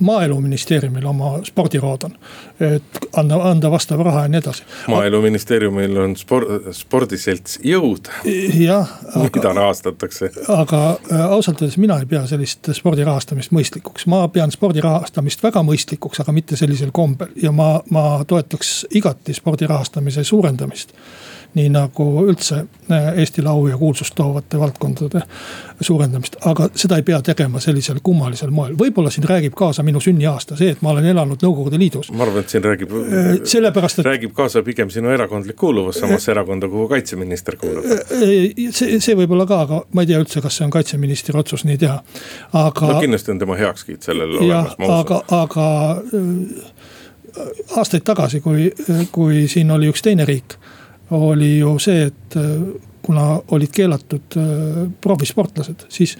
maaeluministeeriumil 0.00 1.06
oma 1.06 1.30
spordirood 1.44 2.02
on. 2.04 2.14
et 2.60 2.98
anda, 3.16 3.34
anda 3.50 3.70
vastav 3.70 4.00
raha 4.00 4.22
ja 4.22 4.28
nii 4.28 4.38
edasi. 4.38 4.62
maaeluministeeriumil 4.88 5.96
on 5.96 6.16
sport, 6.16 6.48
spordiselts 6.72 7.58
Jõud. 7.64 8.10
jah. 8.58 8.88
mida 9.22 9.52
rahastatakse. 9.52 10.30
aga 10.48 10.98
äh, 11.12 11.24
ausalt 11.30 11.62
öeldes 11.62 11.78
mina 11.78 11.98
ei 11.98 12.06
pea 12.06 12.26
sellist 12.26 12.70
spordi 12.72 13.04
rahastamist 13.04 13.52
mõistlikuks, 13.52 14.06
ma 14.06 14.26
pean 14.28 14.54
spordi 14.54 14.80
rahastamist 14.84 15.42
väga 15.42 15.62
mõistlikuks, 15.66 16.22
aga 16.22 16.32
mitte 16.32 16.56
sellisel 16.56 16.92
kombel 16.92 17.34
ja 17.42 17.52
ma, 17.52 17.80
ma 17.90 18.24
toetaks 18.26 18.86
igati 18.94 19.34
spordi 19.34 19.66
rahastamise 19.66 20.24
suurendamist 20.24 20.94
nii 21.56 21.68
nagu 21.72 22.06
üldse 22.26 22.60
äh, 22.90 23.08
Eestile 23.18 23.48
au 23.48 23.66
ja 23.66 23.76
kuulsust 23.78 24.14
toovate 24.14 24.58
valdkondade 24.60 25.22
suurendamist. 25.80 26.36
aga 26.44 26.68
seda 26.74 26.96
ei 26.96 27.02
pea 27.02 27.20
tegema 27.22 27.60
sellisel 27.60 28.00
kummalisel 28.02 28.50
moel, 28.50 28.74
võib-olla 28.78 29.10
siin 29.10 29.26
räägib 29.28 29.54
kaasa 29.56 29.82
minu 29.86 30.00
sünniaasta, 30.00 30.56
see, 30.58 30.74
et 30.74 30.82
ma 30.82 30.92
olen 30.92 31.08
elanud 31.12 31.42
Nõukogude 31.42 31.78
Liidus. 31.80 32.10
ma 32.12 32.26
arvan, 32.26 32.44
et 32.44 32.54
siin 32.54 32.64
räägib 32.64 32.92
äh,, 33.00 33.30
sellepärast, 33.48 34.02
et. 34.02 34.10
räägib 34.10 34.34
kaasa 34.36 34.62
pigem 34.66 34.90
sinu 34.90 35.12
erakondlik 35.14 35.56
kuuluvus 35.56 36.00
samasse 36.02 36.32
erakonda, 36.34 36.68
kuhu 36.68 36.88
kaitseminister 36.92 37.56
kuulub. 37.56 37.84
Äh, 37.86 38.70
see, 38.70 39.00
see 39.00 39.16
võib 39.18 39.32
olla 39.36 39.48
ka, 39.48 39.62
aga 39.66 39.82
ma 39.92 40.04
ei 40.04 40.12
tea 40.12 40.20
üldse, 40.22 40.42
kas 40.44 40.60
see 40.60 40.68
on 40.68 40.74
kaitseministri 40.74 41.38
otsus 41.38 41.64
nii 41.68 41.80
teha, 41.80 42.00
aga. 42.52 42.92
no 42.92 43.00
kindlasti 43.00 43.34
on 43.34 43.42
tema 43.44 43.58
heakskiit 43.58 44.10
sellele 44.10 44.42
olemas, 44.42 44.78
ma 44.78 44.90
usun. 44.90 44.98
aga, 44.98 45.22
aga 45.42 45.68
aastaid 47.76 48.04
tagasi, 48.04 48.40
kui, 48.44 48.70
kui 49.12 49.46
siin 49.50 49.70
oli 49.74 49.90
üks 49.92 50.02
teine 50.04 50.26
riik 50.28 50.58
oli 51.10 51.58
ju 51.58 51.78
see, 51.78 52.06
et 52.10 52.36
äh, 52.36 52.44
kuna 53.02 53.40
olid 53.54 53.72
keelatud 53.72 54.36
äh, 54.36 54.84
profisportlased, 55.00 55.86
siis 55.88 56.16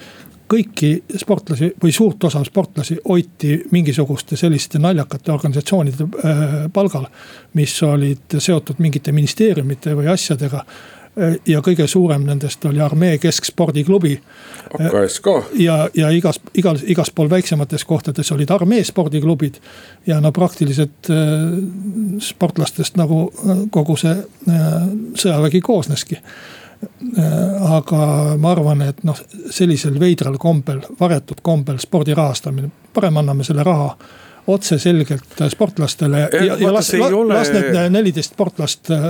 kõiki 0.49 0.91
sportlasi 1.21 1.73
või 1.81 1.91
suurt 1.93 2.23
osa 2.25 2.41
sportlasi 2.45 2.97
hoiti 3.05 3.59
mingisuguste 3.71 4.37
selliste 4.39 4.81
naljakate 4.81 5.31
organisatsioonide 5.31 6.07
äh, 6.07 6.55
palgal. 6.73 7.05
mis 7.53 7.83
olid 7.83 8.37
seotud 8.37 8.79
mingite 8.79 9.11
ministeeriumite 9.11 9.93
või 9.95 10.09
asjadega 10.09 10.65
ja 11.47 11.61
kõige 11.65 11.87
suurem 11.87 12.23
nendest 12.27 12.65
oli 12.65 12.81
armee 12.81 13.17
keskspordiklubi. 13.17 14.13
AKS 14.79 15.19
ka. 15.25 15.33
ja, 15.59 15.89
ja 15.97 16.09
igas, 16.13 16.39
igal, 16.53 16.77
igas 16.85 17.11
pool 17.15 17.29
väiksemates 17.29 17.85
kohtades 17.85 18.31
olid 18.31 18.51
armee 18.51 18.83
spordiklubid. 18.83 19.59
ja 20.07 20.21
no 20.21 20.31
praktiliselt 20.31 21.09
äh, 21.09 21.17
sportlastest 22.19 22.97
nagu 22.97 23.31
äh, 23.31 23.65
kogu 23.71 23.97
see 23.97 24.15
äh, 24.15 24.63
sõjavägi 25.15 25.61
koosneski 25.61 26.21
aga 27.59 28.37
ma 28.39 28.53
arvan, 28.53 28.81
et 28.87 29.01
noh, 29.03 29.17
sellisel 29.51 29.97
veidral 29.99 30.37
kombel, 30.39 30.79
varjatud 30.99 31.41
kombel 31.43 31.75
spordi 31.83 32.15
rahastamine, 32.15 32.69
parem 32.95 33.19
anname 33.19 33.43
selle 33.43 33.65
raha 33.67 33.89
otseselgelt 34.47 35.43
sportlastele 35.49 36.19
ja, 36.19 36.43
ja, 36.45 36.57
ja 36.59 36.73
las, 36.73 36.93
ole... 36.93 37.33
las 37.33 37.51
need 37.53 37.79
neliteist 37.93 38.33
sportlast 38.33 38.91
äh, 38.91 39.07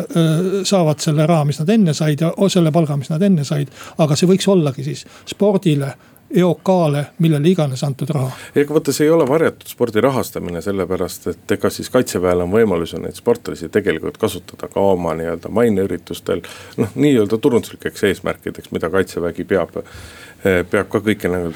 saavad 0.64 1.00
selle 1.04 1.28
raha, 1.30 1.46
mis 1.50 1.60
nad 1.62 1.74
enne 1.76 1.94
said 1.94 2.22
ja 2.22 2.34
selle 2.50 2.72
palga, 2.72 2.98
mis 2.98 3.10
nad 3.10 3.22
enne 3.22 3.46
said. 3.48 3.72
aga 3.98 4.16
see 4.16 4.30
võiks 4.30 4.48
ollagi 4.52 4.86
siis 4.88 5.06
spordile 5.30 5.94
EOK-le, 6.36 7.06
millele 7.20 7.50
iganes 7.50 7.84
antud 7.84 8.10
raha. 8.14 8.30
ega 8.56 8.74
vaata, 8.74 8.94
see 8.94 9.08
ei 9.08 9.12
ole 9.14 9.26
varjatud 9.28 9.72
spordi 9.72 10.02
rahastamine, 10.06 10.62
sellepärast 10.62 11.28
et 11.32 11.54
ega 11.58 11.72
siis 11.74 11.90
kaitseväel 11.90 12.44
on 12.46 12.54
võimalus 12.54 12.94
ju 12.94 13.02
neid 13.02 13.18
sportlasi 13.18 13.72
tegelikult 13.74 14.20
kasutada 14.22 14.70
ka 14.70 14.84
oma 14.92 15.16
nii-öelda 15.18 15.50
maineüritustel. 15.50 16.44
noh, 16.78 16.96
nii-öelda 16.96 17.38
turunduslikeks 17.42 18.04
eesmärkideks, 18.12 18.72
mida 18.72 18.92
kaitsevägi 18.94 19.46
peab, 19.50 19.82
peab 20.44 20.92
ka 20.94 21.02
kõike 21.02 21.34
nagu 21.34 21.54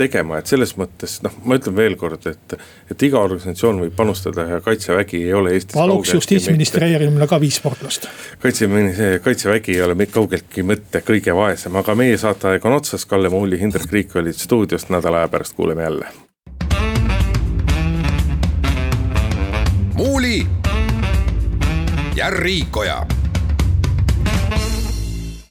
tegema, 0.00 0.40
et 0.40 0.50
selles 0.50 0.72
mõttes 0.80 1.18
noh, 1.24 1.34
ma 1.44 1.58
ütlen 1.60 1.76
veel 1.76 1.96
kord, 2.00 2.24
et, 2.30 2.56
et 2.90 3.04
iga 3.06 3.20
organisatsioon 3.20 3.82
võib 3.84 3.96
panustada 3.98 4.46
ja 4.48 4.60
kaitsevägi 4.64 5.22
ei 5.26 5.34
ole 5.36 5.54
Eestis. 5.56 5.76
paluks 5.76 6.14
justiitsministeeriumile 6.16 7.28
ka 7.30 7.40
viis 7.42 7.60
sportlast. 7.60 8.08
kaitseministeerium, 8.42 9.24
kaitsevägi 9.24 9.76
ei 9.76 9.84
ole 9.86 10.08
kaugeltki 10.10 10.64
mitte 10.66 11.04
kõige 11.06 11.36
vaesem, 11.36 11.76
aga 11.76 11.94
meie 11.98 12.16
saateaeg 12.20 12.66
on 12.66 12.80
otsas, 12.80 13.06
Kalle 13.10 13.32
Muuli, 13.32 13.60
Hindrek 13.60 13.92
Riik 13.92 14.16
olid 14.16 14.38
stuudios, 14.38 14.88
nädala 14.88 15.24
aja 15.24 15.32
pärast 15.32 15.56
kuuleme 15.56 15.86
jälle. 15.86 16.10
muuli 20.00 20.46
ja 22.16 22.30
Riikoja 22.30 23.19